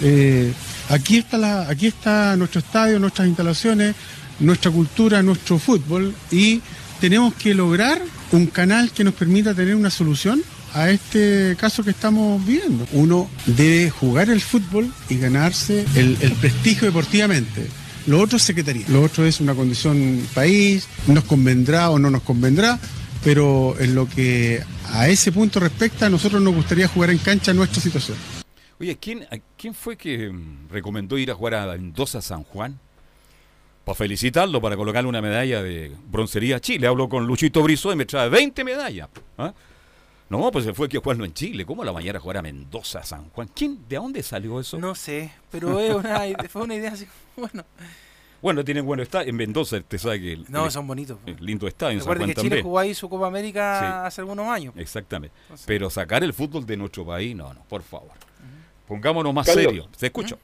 [0.00, 0.52] Eh,
[0.88, 3.94] aquí, está aquí está nuestro estadio, nuestras instalaciones,
[4.40, 6.60] nuestra cultura, nuestro fútbol y
[7.00, 10.42] tenemos que lograr un canal que nos permita tener una solución
[10.74, 12.86] a este caso que estamos viviendo.
[12.92, 17.68] Uno debe jugar el fútbol y ganarse el prestigio deportivamente.
[18.06, 18.84] Lo otro es secretaría.
[18.88, 22.78] Lo otro es una condición país, nos convendrá o no nos convendrá,
[23.24, 24.62] pero en lo que
[24.92, 28.18] a ese punto respecta, a nosotros nos gustaría jugar en cancha nuestra situación.
[28.80, 32.78] Oye, ¿quién, a- ¿quién fue que mm, recomendó ir a jugar a Mendoza San Juan?
[33.84, 36.86] Para felicitarlo, para colocarle una medalla de broncería a Chile.
[36.86, 39.08] Hablo con Luchito Brizo y me trae 20 medallas.
[39.38, 39.52] ¿ah?
[40.30, 41.66] No, pues se fue que jugarlo en Chile.
[41.66, 43.48] ¿Cómo la mañana jugar a Mendoza San Juan?
[43.54, 44.78] ¿Quién, ¿De dónde salió eso?
[44.78, 47.06] No sé, pero es una, fue una idea así,
[47.36, 47.64] bueno.
[48.42, 49.28] Bueno, tienen buenos estadios.
[49.28, 50.32] En Mendoza, te sabe que.
[50.32, 51.16] el- No, el- son bonitos.
[51.26, 51.92] el lindo estadio.
[51.94, 52.62] En San Juan que Chile también.
[52.64, 53.86] jugó ahí su Copa América Sí.
[54.06, 54.74] hace algunos años.
[54.76, 55.34] Exactamente.
[55.66, 58.10] Pero sacar el fútbol de nuestro país, no, no, por favor.
[58.88, 59.64] Pongámonos más Carlos.
[59.64, 59.88] serios.
[59.92, 60.36] Te escucho.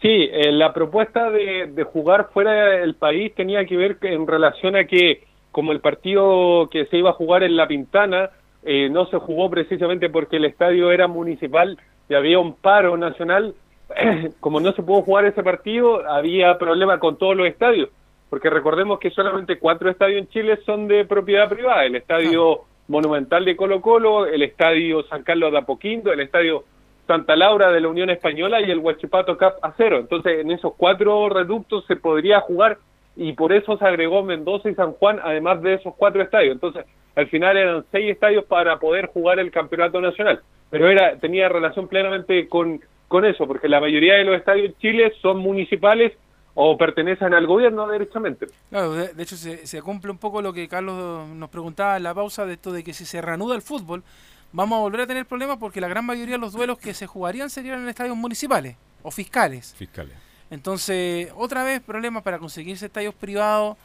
[0.00, 4.74] Sí, eh, la propuesta de, de jugar fuera del país tenía que ver en relación
[4.74, 8.30] a que, como el partido que se iba a jugar en La Pintana,
[8.62, 11.78] eh, no se jugó precisamente porque el estadio era municipal
[12.08, 13.54] y había un paro nacional,
[14.40, 17.88] como no se pudo jugar ese partido, había problema con todos los estadios,
[18.28, 23.44] porque recordemos que solamente cuatro estadios en Chile son de propiedad privada, el estadio Monumental
[23.44, 26.64] de Colo Colo, el estadio San Carlos de Apoquindo, el estadio
[27.06, 29.98] Santa Laura de la Unión Española y el Huachipato Cap Acero.
[29.98, 32.78] Entonces, en esos cuatro reductos se podría jugar
[33.16, 36.54] y por eso se agregó Mendoza y San Juan, además de esos cuatro estadios.
[36.54, 36.84] Entonces,
[37.16, 40.40] al final eran seis estadios para poder jugar el campeonato nacional.
[40.70, 42.80] Pero era tenía relación plenamente con,
[43.10, 46.12] con eso, porque la mayoría de los estadios en Chile son municipales
[46.54, 48.46] o pertenecen al gobierno derechamente.
[48.70, 52.04] Claro, de, de hecho se, se cumple un poco lo que Carlos nos preguntaba en
[52.04, 54.04] la pausa de esto de que si se reanuda el fútbol,
[54.52, 57.08] vamos a volver a tener problemas porque la gran mayoría de los duelos que se
[57.08, 59.74] jugarían serían en estadios municipales o fiscales.
[59.76, 60.14] Fiscales.
[60.48, 63.76] Entonces, otra vez problemas para conseguirse estadios privados.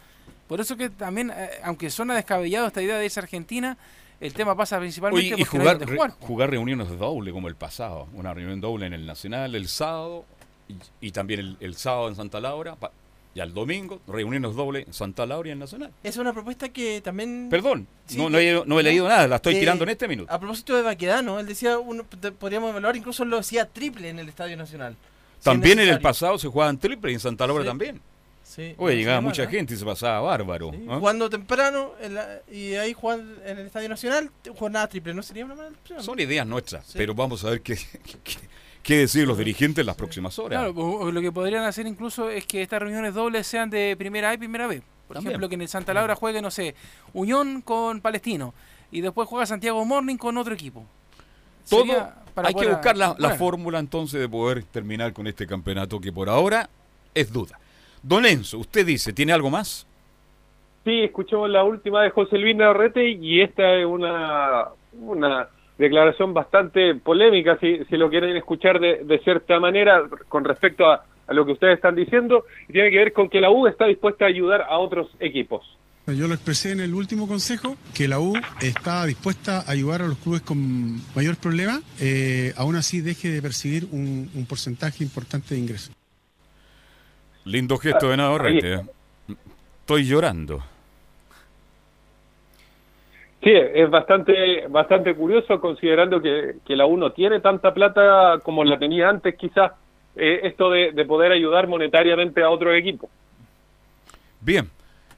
[0.47, 3.75] Por eso que también, eh, aunque suena descabellado esta idea de irse a Argentina,
[4.19, 6.49] el tema pasa principalmente Oye, y no jugar, re- jugar.
[6.49, 8.07] reuniones doble como el pasado.
[8.13, 10.25] Una reunión doble en el Nacional el sábado
[10.67, 10.75] y,
[11.07, 12.75] y también el, el sábado en Santa Laura.
[12.75, 12.91] pa-
[13.33, 15.91] y al domingo, reuniones doble en Santa Laura y en Nacional.
[16.03, 17.47] Es una propuesta que también...
[17.51, 20.07] Perdón, Sí, no, no he, no he leído nada, la estoy Eh, tirando en este
[20.07, 20.31] minuto.
[20.31, 22.05] A propósito de Baquedano, él decía, uno,
[22.39, 24.95] podríamos evaluar, incluso lo decía triple en el Estadio Nacional.
[25.43, 27.67] También en el pasado se jugaban triple y en Santa Laura Sí.
[27.67, 27.99] también.
[28.55, 30.71] Sí, Oye, llegaba mucha gente y se pasaba bárbaro.
[30.89, 30.97] ¿ah?
[30.99, 35.43] Jugando temprano en la- y ahí jugando en el Estadio Nacional, jornada triple, ¿no sería
[35.43, 36.01] una mala opción?
[36.01, 37.75] Son ideas nuestras, pero vamos a ver qué,
[38.23, 38.37] qué,
[38.81, 40.71] qué deciden los dirigentes en las próximas horas.
[40.73, 44.33] Claro, lo que podrían hacer incluso es que estas reuniones dobles sean de primera A
[44.35, 44.81] y primera B.
[45.07, 45.31] Por También.
[45.33, 46.73] ejemplo, que en el Santa Laura juegue, no sé,
[47.13, 48.53] Unión con Palestino
[48.89, 50.85] y después juega Santiago Morning con otro equipo.
[51.69, 53.35] Todo Sería para hay que buscar la, la bueno.
[53.35, 56.69] fórmula entonces de poder terminar con este campeonato que por ahora
[57.13, 57.59] es duda.
[58.07, 59.87] Don Enzo, usted dice, ¿tiene algo más?
[60.83, 65.47] Sí, escuchamos la última de José Luis Navarrete y esta es una, una
[65.79, 71.03] declaración bastante polémica, si, si lo quieren escuchar de, de cierta manera, con respecto a,
[71.25, 73.87] a lo que ustedes están diciendo, y tiene que ver con que la U está
[73.87, 75.65] dispuesta a ayudar a otros equipos.
[76.05, 80.07] Yo lo expresé en el último consejo, que la U está dispuesta a ayudar a
[80.07, 85.55] los clubes con mayor problema, eh, aún así deje de percibir un, un porcentaje importante
[85.55, 85.91] de ingresos.
[87.45, 88.73] Lindo gesto de Navarrete.
[88.73, 88.81] ¿eh?
[89.81, 90.63] Estoy llorando.
[93.43, 98.63] Sí, es bastante bastante curioso considerando que, que la U no tiene tanta plata como
[98.63, 99.71] la tenía antes, quizás,
[100.15, 103.07] eh, esto de, de poder ayudar monetariamente a otro equipo.
[104.41, 104.67] Bien,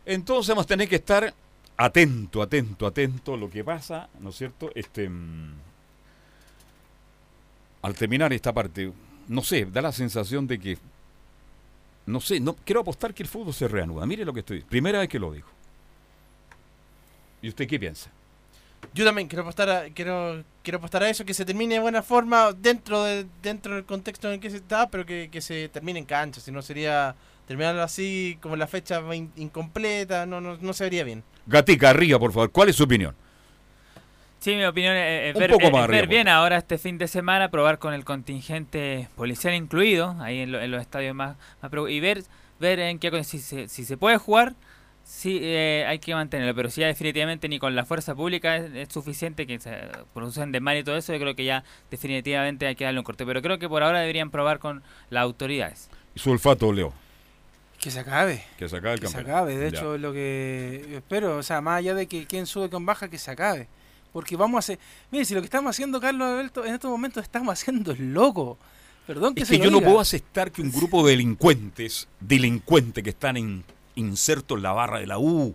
[0.06, 1.34] entonces vamos a tener que estar
[1.78, 4.72] atento, atento, atento a lo que pasa, ¿no es cierto?
[4.76, 5.54] Este, mm,
[7.84, 8.92] al terminar esta parte,
[9.30, 10.78] no sé, da la sensación de que,
[12.08, 14.06] no sé, no quiero apostar que el fútbol se reanuda.
[14.08, 15.48] Mire lo que estoy, primera vez que lo digo.
[17.42, 18.10] ¿Y usted qué piensa?
[18.94, 22.02] Yo también quiero apostar a, quiero, quiero apostar a eso, que se termine de buena
[22.02, 25.70] forma dentro de, dentro del contexto en el que se está, pero que, que se
[25.70, 27.16] termine en cancha, si no sería
[27.48, 31.24] terminarlo así como la fecha in- incompleta, no, no, no se vería bien.
[31.46, 33.16] Gatica, arriba, por favor, ¿cuál es su opinión?
[34.48, 35.52] Sí, mi opinión es, Un ver,
[35.94, 40.54] es bien ahora este fin de semana, probar con el contingente policial incluido, ahí en,
[40.54, 42.24] lo- en los estadios más, más y ver
[42.58, 44.54] ver en qué si se, si se puede jugar,
[45.04, 48.74] Sí, eh, hay que mantenerlo, pero sí, ya definitivamente ni con la fuerza pública es,
[48.74, 49.76] es suficiente que se
[50.14, 51.12] producen de mal y todo eso.
[51.12, 54.00] Yo creo que ya definitivamente hay que darle un corte, pero creo que por ahora
[54.00, 55.90] deberían probar con las autoridades.
[56.16, 56.94] Y su olfato, Leo.
[57.82, 58.44] Que se acabe.
[58.58, 59.78] Que se acabe el Que se acabe, de Ya.
[59.78, 61.36] hecho, es lo que espero.
[61.38, 63.68] O sea, más allá de que quien sube con baja, que se acabe.
[64.18, 64.80] Porque vamos a hacer.
[65.12, 68.58] Mire, si lo que estamos haciendo, Carlos Alberto, en estos momentos estamos haciendo es loco.
[69.06, 72.08] Perdón que Es se que lo yo no puedo aceptar que un grupo de delincuentes,
[72.20, 73.64] delincuentes que están en-
[73.94, 75.54] insertos en la barra de la U,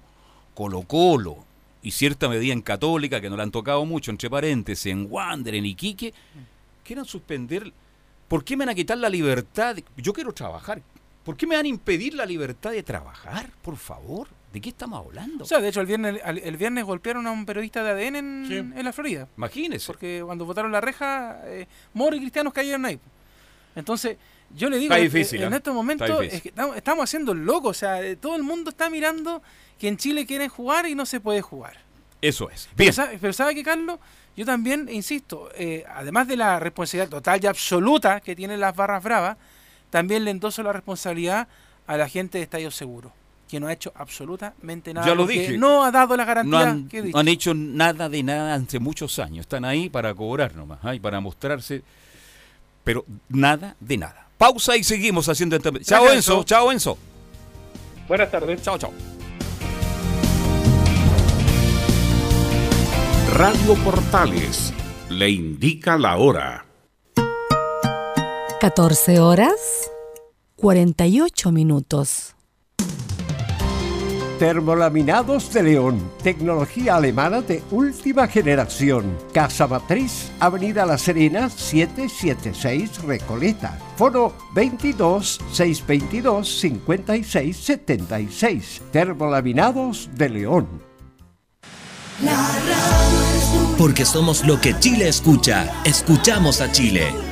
[0.55, 1.39] Colo Colo
[1.83, 5.57] y cierta medida en Católica, que no le han tocado mucho, entre paréntesis, en Wander,
[5.57, 6.15] en Iquique,
[6.85, 7.73] quieran suspender.
[8.29, 9.75] ¿Por qué me van a quitar la libertad?
[9.75, 10.81] de- Yo quiero trabajar.
[11.25, 13.51] ¿Por qué me van a impedir la libertad de trabajar?
[13.61, 14.29] Por favor.
[14.53, 15.45] ¿De qué estamos hablando?
[15.45, 18.75] O sea, de hecho, el viernes, el viernes golpearon a un periodista de ADN en,
[18.77, 19.29] en la Florida.
[19.37, 19.87] Imagínese.
[19.87, 23.01] Porque cuando votaron la reja, eh, Moro y cristianos cayeron ahí.
[23.75, 24.19] Entonces,
[24.55, 25.57] yo le digo, eh, difícil, en ¿eh?
[25.57, 27.69] estos momentos, es que estamos, estamos haciendo loco.
[27.69, 29.43] O sea, eh, todo el mundo está mirando
[29.79, 31.79] que en Chile quieren jugar y no se puede jugar.
[32.21, 32.69] Eso es.
[32.77, 33.19] Pero Bien.
[33.21, 33.99] pero sabe que, Carlos,
[34.37, 39.03] yo también insisto, eh, además de la responsabilidad total y absoluta que tienen las barras
[39.03, 39.37] bravas,
[39.91, 41.49] también le endoso la responsabilidad
[41.87, 43.13] a la gente de Estadio Seguro,
[43.53, 45.07] que no ha hecho absolutamente nada.
[45.07, 45.59] Ya lo dije.
[45.59, 48.55] No ha dado la No garantía han, que he no han hecho nada de nada
[48.55, 49.41] hace muchos años.
[49.43, 51.83] Están ahí para cobrar nomás, ahí para mostrarse.
[52.83, 54.27] Pero nada de nada.
[54.39, 55.55] Pausa y seguimos haciendo.
[55.57, 56.45] esta- Chao Gracias, Enzo, Enzo.
[56.45, 56.99] chao Enzo.
[58.09, 58.63] Buenas tardes.
[58.63, 58.91] Chao, chao.
[63.35, 64.73] Radio Portales
[65.11, 66.65] le indica la hora.
[68.61, 69.91] 14 horas
[70.57, 72.35] 48 minutos.
[74.43, 79.17] Termolaminados de León, tecnología alemana de última generación.
[79.33, 83.79] Casa Matriz, Avenida La Serena, 776 Recoleta.
[83.97, 88.83] Foro 22 622 56 76.
[88.91, 90.67] Termolaminados de León.
[93.79, 95.73] Porque somos lo que Chile escucha.
[95.85, 97.32] Escuchamos a Chile.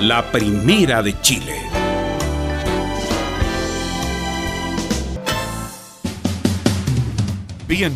[0.00, 1.54] la primera de Chile.
[7.66, 7.94] Bien.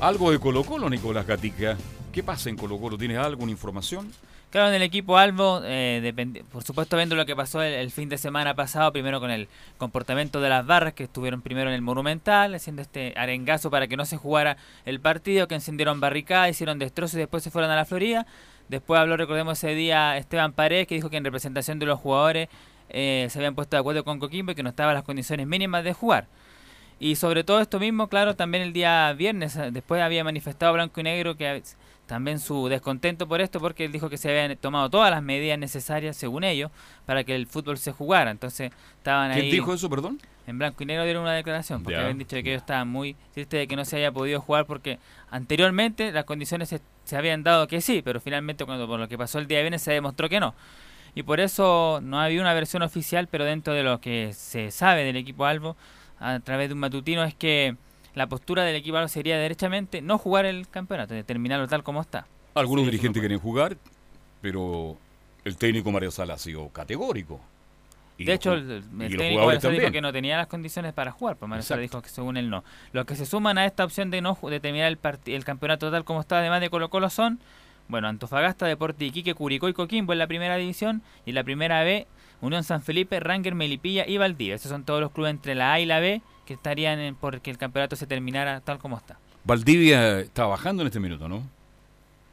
[0.00, 1.76] Algo de Colo Colo, Nicolás Gatica.
[2.12, 2.98] ¿Qué pasa en Colo Colo?
[2.98, 4.12] ¿Tienes alguna información?
[4.50, 6.14] Claro, en el equipo Albo, eh,
[6.52, 9.48] por supuesto viendo lo que pasó el, el fin de semana pasado, primero con el
[9.76, 13.96] comportamiento de las barras que estuvieron primero en el Monumental, haciendo este arengazo para que
[13.96, 17.76] no se jugara el partido, que encendieron barricadas, hicieron destrozos y después se fueron a
[17.76, 18.26] la Florida.
[18.68, 22.48] Después habló, recordemos ese día, Esteban Paredes, que dijo que en representación de los jugadores
[22.88, 25.84] eh, se habían puesto de acuerdo con Coquimbo y que no estaban las condiciones mínimas
[25.84, 26.26] de jugar.
[26.98, 31.00] Y sobre todo esto mismo, claro, también el día viernes, eh, después había manifestado Blanco
[31.00, 31.62] y Negro que
[32.06, 35.58] también su descontento por esto, porque él dijo que se habían tomado todas las medidas
[35.58, 36.70] necesarias, según ellos,
[37.04, 38.30] para que el fútbol se jugara.
[38.30, 39.50] Entonces estaban ¿Quién ahí.
[39.50, 40.18] dijo eso, perdón?
[40.46, 43.58] En blanco y negro dieron una declaración, porque habían dicho que ellos estaban muy tristes
[43.60, 44.98] de que no se haya podido jugar, porque
[45.30, 49.18] anteriormente las condiciones se, se habían dado que sí, pero finalmente, cuando por lo que
[49.18, 50.54] pasó el día viernes, se demostró que no.
[51.16, 55.02] Y por eso no había una versión oficial, pero dentro de lo que se sabe
[55.02, 55.76] del equipo Albo,
[56.20, 57.76] a través de un matutino, es que
[58.14, 62.26] la postura del equipo sería derechamente no jugar el campeonato, terminarlo tal como está.
[62.54, 63.76] Algunos Sí, dirigentes quieren jugar,
[64.40, 64.96] pero
[65.44, 67.40] el técnico Mario Sala ha sido categórico.
[68.18, 71.52] Y de hecho, el, el técnico dijo que no tenía las condiciones para jugar, pues
[71.52, 71.80] Exacto.
[71.82, 72.64] dijo que según él no.
[72.92, 76.04] Los que se suman a esta opción de no de terminar el, el campeonato tal
[76.04, 77.40] como está, además de Colo Colo, son,
[77.88, 81.82] bueno, Antofagasta, Deporte Iquique, Curicó y Coquimbo en la primera división y en la primera
[81.84, 82.06] B,
[82.40, 84.54] Unión San Felipe, Ranger, Melipilla y Valdivia.
[84.54, 87.50] Esos son todos los clubes entre la A y la B que estarían en, porque
[87.50, 89.18] el campeonato se terminara tal como está.
[89.44, 91.42] Valdivia está bajando en este minuto, ¿no?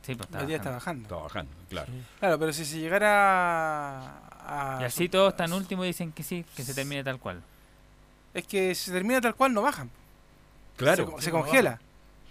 [0.03, 1.03] Sí, pues está bajando.
[1.03, 1.91] Está bajando, claro.
[2.19, 4.79] Claro, pero si se llegara a...
[4.81, 7.41] Y así todos están últimos y dicen que sí, que se termine tal cual.
[8.33, 9.89] Es que si se termina tal cual no bajan.
[10.75, 11.15] Claro.
[11.19, 11.79] Se, congela.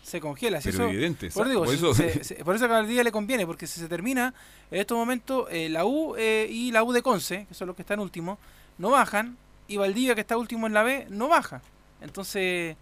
[0.03, 0.61] Se congela.
[0.61, 3.12] Si Pero eso- evidente, Por, digo, eso- se- se- por eso que al día le
[3.12, 4.35] conviene, porque si se termina,
[4.70, 7.77] en estos momentos eh, la U eh, y la U de Conce, que son los
[7.77, 8.39] que están últimos,
[8.79, 11.62] no bajan, y Valdivia, que está último en la B, no baja.
[12.03, 12.77] Entonces...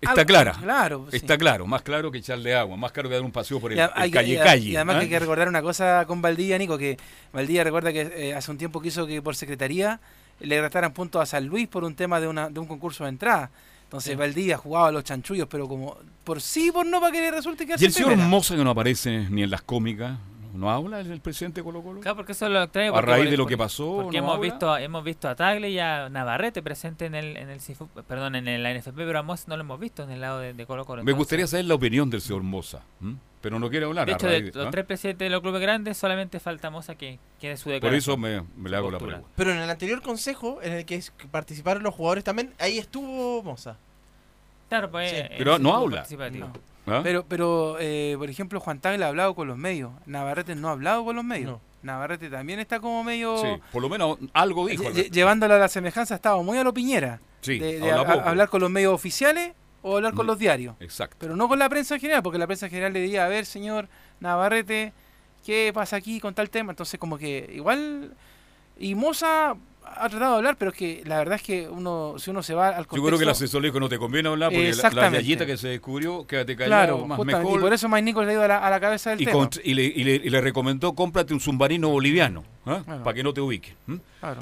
[0.00, 0.52] Está clara.
[0.62, 1.16] Claro, sí.
[1.16, 3.78] Está claro, más claro que echarle agua, más claro que dar un paseo por el,
[3.78, 4.68] Y, calle y calle.
[4.70, 6.96] y además que hay que recordar una cosa con Valdivia, Nico, que
[7.32, 9.98] Valdivia recuerda que eh, hace un tiempo quiso que por secretaría
[10.40, 13.10] le restaran puntos a San Luis por un tema de, una, de un concurso de
[13.10, 13.50] entrada.
[13.84, 14.16] Entonces Sí.
[14.16, 17.64] Valdivia jugaba a los chanchullos, pero como por sí, por no, para que le resulte
[17.64, 18.16] que Y hace el señor.
[18.16, 20.18] Moza que no aparece ni en las cómicas,
[20.56, 22.00] ¿no habla el presidente de Colo Colo?
[22.00, 22.94] Claro, porque eso es lo extraño.
[22.96, 24.50] A raíz por- de lo por- que pasó, Porque ¿no hemos habla?
[24.50, 28.34] visto, hemos visto a Tagle y a Navarrete presente en el, en el CIFU perdón,
[28.36, 30.54] en el- la NFP, pero a Moss no lo hemos visto en el lado de,
[30.54, 31.02] de Colo Colo.
[31.04, 33.16] Me Entonces, gustaría saber la opinión del señor Moza, ¿m?
[33.40, 34.06] pero no quiere hablar.
[34.06, 34.70] De hecho, raíz de de- los ¿ah?
[34.70, 37.98] tres presidentes de los clubes grandes, solamente falta Moza que quiere su Por declaración.
[37.98, 39.28] eso me, me le hago la pregunta.
[39.36, 41.00] Pero en el anterior consejo, en el que
[41.30, 43.76] participaron los jugadores también, ahí estuvo Moza.
[44.68, 45.10] Claro, pues.
[45.10, 45.16] Sí.
[45.16, 45.96] eh, Pero no habla.
[45.98, 46.50] participativo.
[46.86, 47.00] ¿Ah?
[47.02, 49.90] Pero, pero eh, por ejemplo, Juan Tagle ha hablado con los medios.
[50.06, 51.58] Navarrete no ha hablado con los medios.
[51.82, 53.36] Navarrete también está como medio...
[53.38, 54.84] Sí, por lo menos algo dijo.
[54.84, 57.20] lle- llevándolo a la semejanza, estaba muy a lo Piñera.
[57.42, 58.28] Sí, de, de habla a- poco.
[58.28, 60.74] hablar con los medios oficiales o hablar con Mm, los diarios.
[60.80, 61.16] Exacto.
[61.20, 63.28] Pero no con la prensa en general, porque la prensa en general le diría, a
[63.28, 63.88] ver, señor
[64.20, 64.92] Navarrete,
[65.44, 66.72] ¿qué pasa aquí con tal tema?
[66.72, 68.12] Entonces, como que igual.
[68.78, 69.54] Y Moza
[69.86, 72.54] ha tratado de hablar, pero es que la verdad es que uno si uno se
[72.54, 72.96] va al contexto.
[72.96, 75.46] Yo creo que el asesor le dijo no te conviene hablar porque la, la galleta
[75.46, 77.56] que se descubrió, quédate callado, Claro, más mejor.
[77.56, 79.48] y por eso Mike Nichols le ido a la, a la cabeza del y, tema.
[79.64, 82.44] y le, y le- y le recomendó cómprate un submarino boliviano.
[82.64, 83.04] Claro.
[83.04, 83.74] para que no te ubique.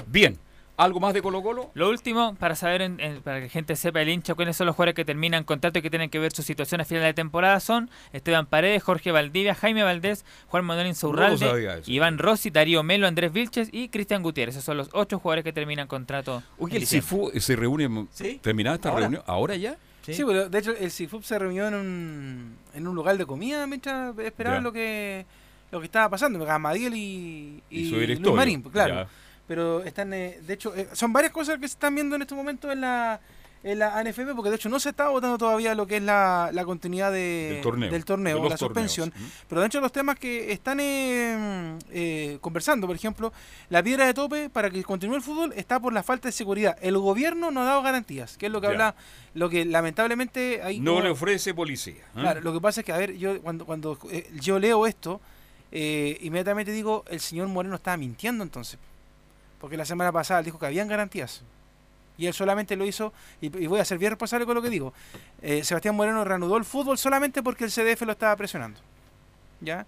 [0.07, 0.37] Bien,
[0.77, 1.71] ¿algo más de Colo Colo?
[1.73, 4.67] Lo último, para saber, en- en- para que la gente sepa el hincha, cuáles son
[4.67, 7.13] los jugadores que terminan contrato y que tienen que ver su situación a final de
[7.13, 11.81] temporada son Esteban Paredes, Jorge Valdivia, Jaime Valdés, Juan Manuel Insaurralde.
[11.87, 14.55] Iván Rossi, Darío Melo, Andrés Vilches y Cristian Gutiérrez.
[14.55, 16.43] Esos son los ocho jugadores que terminan contrato.
[16.57, 16.85] Oye, el.
[16.87, 17.89] CIFU se reúne,
[18.41, 19.01] terminada esta Ahora.
[19.01, 19.77] reunión, ¿ahora ya?
[20.01, 23.65] Sí, pero de hecho el CIFUP se reunió en un, en un lugar de comida
[23.65, 24.63] mientras esperaban Ya.
[24.63, 25.25] lo que
[25.71, 26.37] lo que estaba pasando.
[26.45, 28.93] Gamadiel y, Y su Luis Marín, pues, claro.
[28.95, 29.07] ya.
[29.47, 32.33] Pero están, eh, de hecho, eh, son varias cosas que se están viendo en este
[32.33, 33.19] momento en la,
[33.63, 36.49] en la ANFP, porque de hecho no se está votando todavía lo que es la,
[36.51, 39.13] la continuidad de- Del torneo, de torneo, la suspensión.
[39.47, 43.31] Pero dentro de los temas que están eh, eh, conversando, por ejemplo,
[43.69, 46.75] la piedra de tope para que continúe el fútbol está por la falta de seguridad.
[46.81, 48.71] El gobierno no ha dado garantías, que es lo que Ya.
[48.73, 48.95] habla,
[49.35, 52.03] lo que lamentablemente hay No como- le ofrece policía.
[52.15, 55.21] Claro, lo que pasa es que, a ver, yo cuando, cuando eh, yo leo esto,
[55.71, 58.79] eh, inmediatamente digo, el señor Moreno estaba mintiendo entonces.
[59.65, 61.41] Porque la semana pasada dijo que habían garantías.
[62.19, 63.11] Y él solamente lo hizo,
[63.41, 64.93] y, y voy a ser bien responsable con lo que digo.
[65.41, 68.79] eh, Sebastián Moreno reanudó el fútbol solamente porque el CDF lo estaba presionando.
[69.61, 69.87] ¿Ya?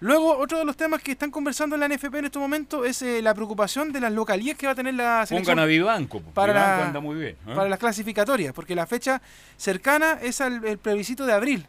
[0.00, 3.00] Luego, otro de los temas que están conversando en la NFP en este momento es
[3.00, 6.20] eh, la preocupación de las localías que va a tener la selección Pongan a Vivanco.
[6.20, 6.30] po.
[6.32, 7.36] para, Vivanco la- anda muy bien.
[7.46, 7.54] ¿ah?
[7.54, 9.22] para las clasificatorias, porque la fecha
[9.56, 11.66] cercana es al el plebiscito de abril.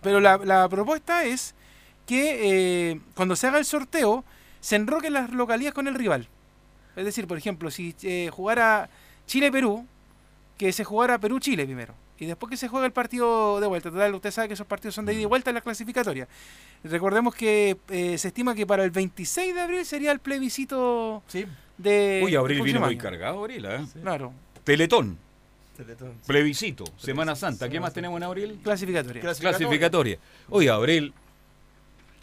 [0.00, 1.56] Pero la, la propuesta es
[2.06, 4.24] que eh, cuando se haga el sorteo,
[4.60, 6.28] se enroquen las localías con el rival.
[6.96, 8.88] Es decir, por ejemplo, si eh, jugara
[9.26, 9.86] Chile-Perú,
[10.56, 11.94] que se jugara Perú-Chile primero.
[12.18, 13.90] Y después que se juega el partido de vuelta.
[13.90, 16.28] Total, usted sabe que esos partidos son de ida y vuelta en la clasificatoria.
[16.84, 21.22] Recordemos que eh, se estima que para el 26 de abril sería el plebiscito
[21.76, 22.22] de.
[22.24, 23.64] Uy, Abril viene muy cargado, Abril.
[23.64, 23.84] ¿eh?
[24.00, 24.32] Claro.
[24.62, 25.18] Teletón.
[25.76, 26.14] Teletón.
[26.24, 27.68] Plebiscito, Semana Santa.
[27.68, 28.60] ¿Qué más tenemos en abril?
[28.62, 29.20] Clasificatoria.
[29.20, 30.18] Clasificatoria.
[30.48, 31.12] Oye, Abril,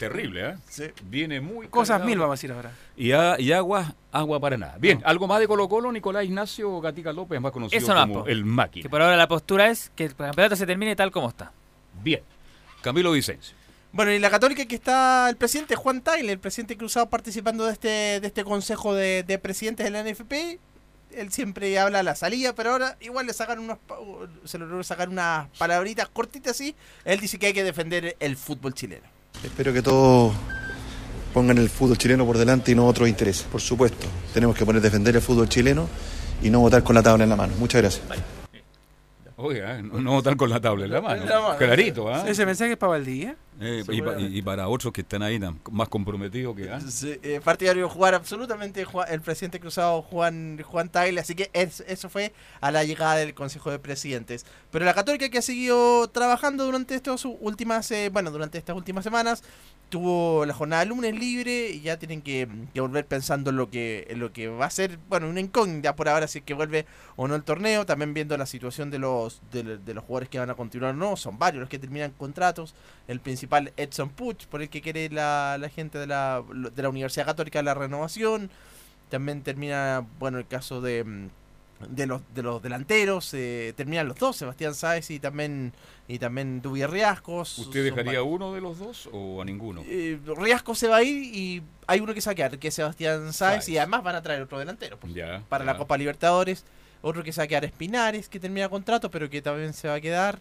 [0.08, 0.92] terrible, ¿eh?
[1.04, 2.08] Viene muy Cosas cargado.
[2.08, 2.72] mil vamos a decir ahora.
[2.96, 4.76] Y, a- y agua, agua para nada.
[4.78, 8.24] Bien, algo más de Colo Colo, Nicolás Ignacio Gatica López, más conocido Eso no, como
[8.24, 8.28] po.
[8.28, 8.82] el máquina.
[8.82, 11.52] Que por ahora la postura es que el campeonato se termine tal como está.
[12.02, 12.22] Bien.
[12.82, 13.54] Camilo Vicencio.
[13.92, 17.72] Bueno, y la católica que está el presidente Juan Tagle, el presidente cruzado participando de
[17.72, 17.88] este,
[18.20, 20.58] de este consejo de, de presidentes de la NFP.
[21.14, 23.98] Él siempre habla a la salida, pero ahora igual le sacan unos, pa-
[24.46, 26.74] se le logró sacar unas palabritas cortitas así.
[27.04, 29.06] Él dice que hay que defender el fútbol chileno.
[29.44, 30.32] Espero que todos
[31.32, 33.44] pongan el fútbol chileno por delante y no otros intereses.
[33.50, 35.88] Por supuesto, tenemos que poner defender el fútbol chileno
[36.42, 37.54] y no votar con la tabla en la mano.
[37.58, 38.41] Muchas gracias.
[39.42, 41.22] Oiga, no, no votar con la tabla en la mano.
[41.22, 41.58] En la mano.
[41.58, 42.24] Clarito, ¿ah?
[42.28, 43.36] Ese mensaje es para Valdivia.
[43.60, 45.38] Eh, y, pa- y para otros que están ahí
[45.70, 46.70] más comprometidos que...
[46.70, 46.80] ¿ah?
[46.80, 51.84] Sí, eh, partidario jugar absolutamente Juan- el presidente cruzado Juan Juan Tagle, así que es-
[51.86, 54.46] eso fue a la llegada del Consejo de Presidentes.
[54.70, 59.04] Pero la Católica que ha seguido trabajando durante estas últimas, eh, bueno, durante estas últimas
[59.04, 59.42] semanas,
[59.92, 63.68] tuvo la jornada de lunes libre y ya tienen que, que volver pensando en lo
[63.68, 66.54] que en lo que va a ser, bueno, una incógnita por ahora si es que
[66.54, 69.62] vuelve o no el torneo, también viendo la situación de los de,
[69.92, 72.74] los jugadores que van a continuar o no, son varios los que terminan contratos,
[73.06, 76.42] el principal Edson Puch, por el que quiere la, la gente de la,
[76.74, 78.50] de la Universidad Católica la renovación,
[79.10, 81.28] también termina, bueno, el caso de mm,
[81.88, 85.72] de los de los delanteros, eh, terminan los dos, Sebastián Sáez y también
[86.08, 87.58] y también Dubi Riascos.
[87.58, 89.82] ¿Usted dejaría a uno de los dos o a ninguno?
[89.86, 93.64] Eh, Riasco se va a ir y hay uno que quedar, que es Sebastián Sáez,
[93.64, 93.68] Sáez.
[93.68, 95.72] y además van a traer otro delantero pues, Ya, para ya.
[95.72, 96.64] la Copa Libertadores.
[97.04, 100.38] Otro que quedar Espinares, que termina contrato, pero que también se va a quedar.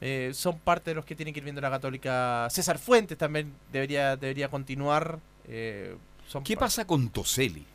[0.00, 2.46] Eh, son parte de los que tienen que ir viendo la Católica.
[2.50, 5.18] César Fuentes también debería, debería continuar.
[5.48, 5.96] eh,
[6.28, 7.66] son ¿Qué pasa con Toseli?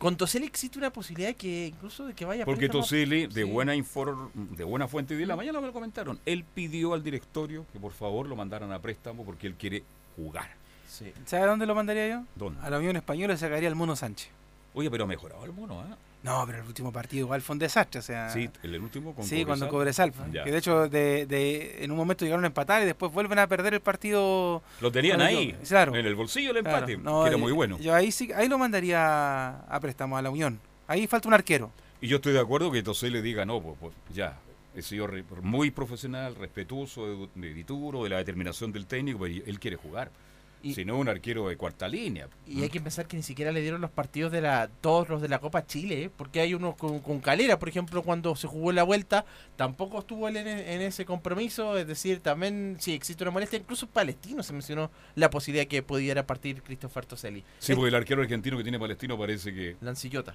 [0.00, 2.82] Con Toseli existe una posibilidad que incluso de que vaya a Porque préstamo.
[2.82, 3.50] Toseli, de Sí.
[3.50, 7.66] buena infor- de buena fuente, de la mañana me lo comentaron, él pidió al directorio
[7.70, 9.84] que por favor lo mandaran a préstamo porque él quiere
[10.16, 10.48] jugar.
[10.88, 11.12] Sí.
[11.26, 12.24] ¿Sabe dónde lo mandaría yo?
[12.34, 12.58] ¿Dónde?
[12.62, 14.30] A la Unión Española sacaría al Mono Sánchez.
[14.74, 15.96] Oye, pero ha mejorado el mono, ¿ah?
[16.22, 17.98] No, pero el último partido igual fue un desastre.
[17.98, 20.12] O sea, Sí, el, el último con sí, cuando Cobresal.
[20.32, 20.44] Ya.
[20.44, 23.46] Que de hecho, de, de- en un momento llegaron a empatar y después vuelven a
[23.46, 24.62] perder el partido.
[24.82, 25.96] Lo tenían ahí, yo- claro.
[25.96, 26.76] en el bolsillo el Claro.
[26.78, 27.78] empate, No, que era eh, muy bueno.
[27.78, 30.60] Yo ahí sí, ahí lo mandaría a préstamo a la Unión.
[30.86, 31.72] Ahí falta un arquero.
[32.02, 34.38] Y yo estoy de acuerdo que Toseli le diga, no, pues, pues, ya,
[34.74, 39.42] he sido re- muy profesional, respetuoso de, de Dituro, de la determinación del técnico, pero
[39.46, 40.10] él quiere jugar.
[40.62, 42.28] Y- si no, un arquero de cuarta línea.
[42.46, 45.22] Y hay que pensar que ni siquiera le dieron los partidos de la todos los
[45.22, 46.10] de la Copa Chile, ¿eh?
[46.14, 49.24] porque hay unos con, con Calera, por ejemplo, cuando se jugó la vuelta,
[49.56, 53.86] tampoco estuvo él en, en ese compromiso, es decir, también sí existe una molestia, incluso
[53.86, 57.42] Palestino se mencionó la posibilidad que pudiera partir Christopher Toselli.
[57.58, 60.34] Sí, porque el arquero argentino que tiene Palestino parece que Lancillota.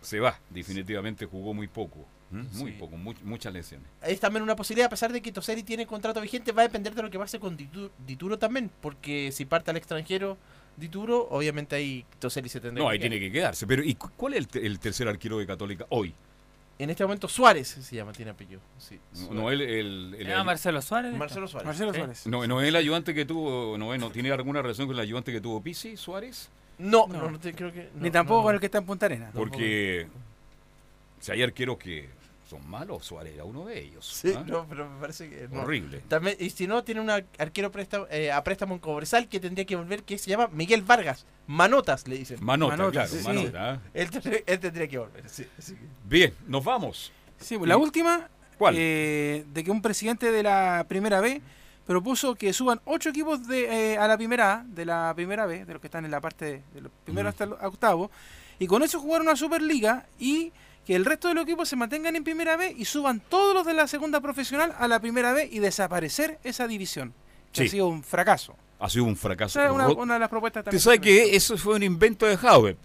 [0.00, 0.38] Se va.
[0.50, 2.06] Definitivamente jugó muy poco.
[2.30, 2.76] Muy Sí.
[2.78, 3.88] poco, mu- muchas lesiones.
[4.02, 6.94] Es también una posibilidad, a pesar de que Toselli tiene contrato vigente, va a depender
[6.94, 10.36] de lo que pase con Ditu- Dituro también, porque si parte al extranjero
[10.76, 13.10] Dituro, obviamente ahí Toselli se tendrá No, que ahí quedar.
[13.10, 13.66] tiene que quedarse.
[13.66, 16.14] Pero ¿y cu- cuál es el, te- el tercer arquero de Católica hoy?
[16.78, 18.60] En este momento Suárez se llama, tiene apellido.
[18.78, 21.12] Sí, No, no el, el, el- Ah, Marcelo Suárez.
[21.16, 21.66] Marcelo Suárez.
[21.66, 21.94] Marcelo ¿Eh?
[21.94, 22.26] Suárez.
[22.26, 25.00] no, no es el ayudante que tuvo, no, es- no tiene alguna relación con el
[25.00, 27.18] ayudante que tuvo Pisi Suárez, No, No.
[27.22, 27.90] no, no te- creo que.
[27.96, 28.44] Ni tampoco no.
[28.46, 29.30] con el que está en Punta Arena.
[29.34, 30.06] porque
[31.20, 32.08] si hay arqueros que
[32.48, 34.06] son malos, Suárez era uno de ellos.
[34.06, 34.42] Sí, ¿ah?
[34.46, 35.48] no, pero me parece que.
[35.50, 35.62] no.
[35.62, 36.02] Horrible.
[36.08, 39.38] También, y si no, tiene un ar- arquero préstamo, eh, a préstamo en Cobresal que
[39.40, 41.26] tendría que volver, que se llama Miguel Vargas.
[41.46, 42.38] Manotas, le dicen.
[42.42, 43.26] Manota, Manota, claro, sí, sí.
[43.26, 43.72] Manota.
[43.74, 43.80] ¿ah?
[43.94, 45.46] Él, tendría- él tendría que volver, sí.
[45.58, 47.10] así que- Bien, nos vamos.
[47.38, 48.74] Sí, pues, la ¿Y última, ¿Cuál?
[48.78, 51.40] eh, de que un presidente de la primera B
[51.88, 55.64] propuso que suban ocho equipos de, eh, a la primera A, de la primera B,
[55.64, 58.10] de los que están en la parte de, de los primeros hasta el octavo,
[58.58, 60.52] y con eso jugar una Superliga y
[60.86, 63.64] que el resto de los equipos se mantengan en primera B y suban todos los
[63.66, 67.12] de la segunda profesional a la primera B y desaparecer esa división.
[67.52, 67.66] Que Sí.
[67.66, 68.54] ha sido un fracaso.
[68.78, 69.58] Ha sido un fracaso.
[69.58, 70.80] Esa es una, una de las propuestas también.
[70.80, 72.76] sabe que eso fue un invento de Hauber.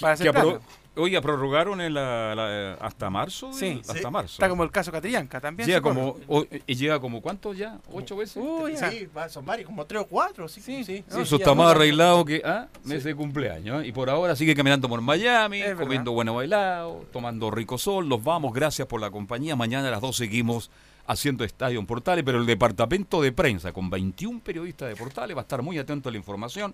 [0.00, 0.60] Para hacer que apro-
[1.00, 3.52] Oiga, prorrogaron la, la- hasta marzo.
[3.52, 4.06] Sí, hasta sí.
[4.10, 4.34] marzo.
[4.34, 5.66] Está como el caso Catrillanca también.
[5.66, 7.78] Llega como, o- y llega como ¿cuántos ya?
[7.92, 8.36] ¿Ocho veces?
[8.44, 8.90] Uy, ya.
[8.90, 10.48] Sí, va- son varios, como tres o cuatro.
[10.48, 11.04] Sí, sí, sí.
[11.10, 13.82] No, Eso sí, está más arreglado que ah, mes de cumpleaños.
[13.82, 13.88] ¿eh?
[13.88, 15.82] Y por ahora sigue caminando por Miami, Es verdad.
[15.82, 18.08] comiendo bueno bailado, tomando rico sol.
[18.08, 19.56] Nos vamos, gracias por la compañía.
[19.56, 20.70] Mañana a las 2 seguimos
[21.06, 25.40] haciendo Estadio en Portales, pero el departamento de prensa con 21 periodistas de Portales va
[25.40, 26.72] a estar muy atento a la información.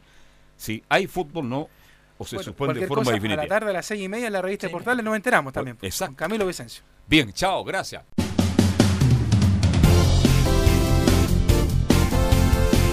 [0.59, 1.69] Si hay fútbol, no,
[2.19, 3.43] o se Bueno, suspende de forma cosa, definitiva.
[3.43, 5.53] A la tarde a las seis y media en la revista de Portales nos enteramos
[5.53, 5.77] también.
[5.77, 6.13] pues, Exacto.
[6.13, 6.83] Con Camilo Vicencio.
[7.07, 8.03] Bien, chao, gracias.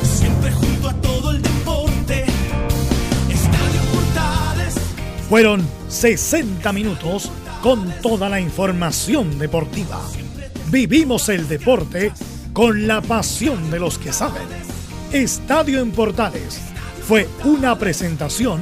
[0.04, 2.26] Siempre junto a todo el deporte.
[3.30, 4.76] Estadio Portales.
[5.30, 10.02] Fueron 60 minutos con toda la información deportiva.
[10.70, 12.12] Vivimos el deporte
[12.52, 14.48] con la pasión de los que saben.
[15.12, 16.60] Estadio en Portales
[17.08, 18.62] fue una presentación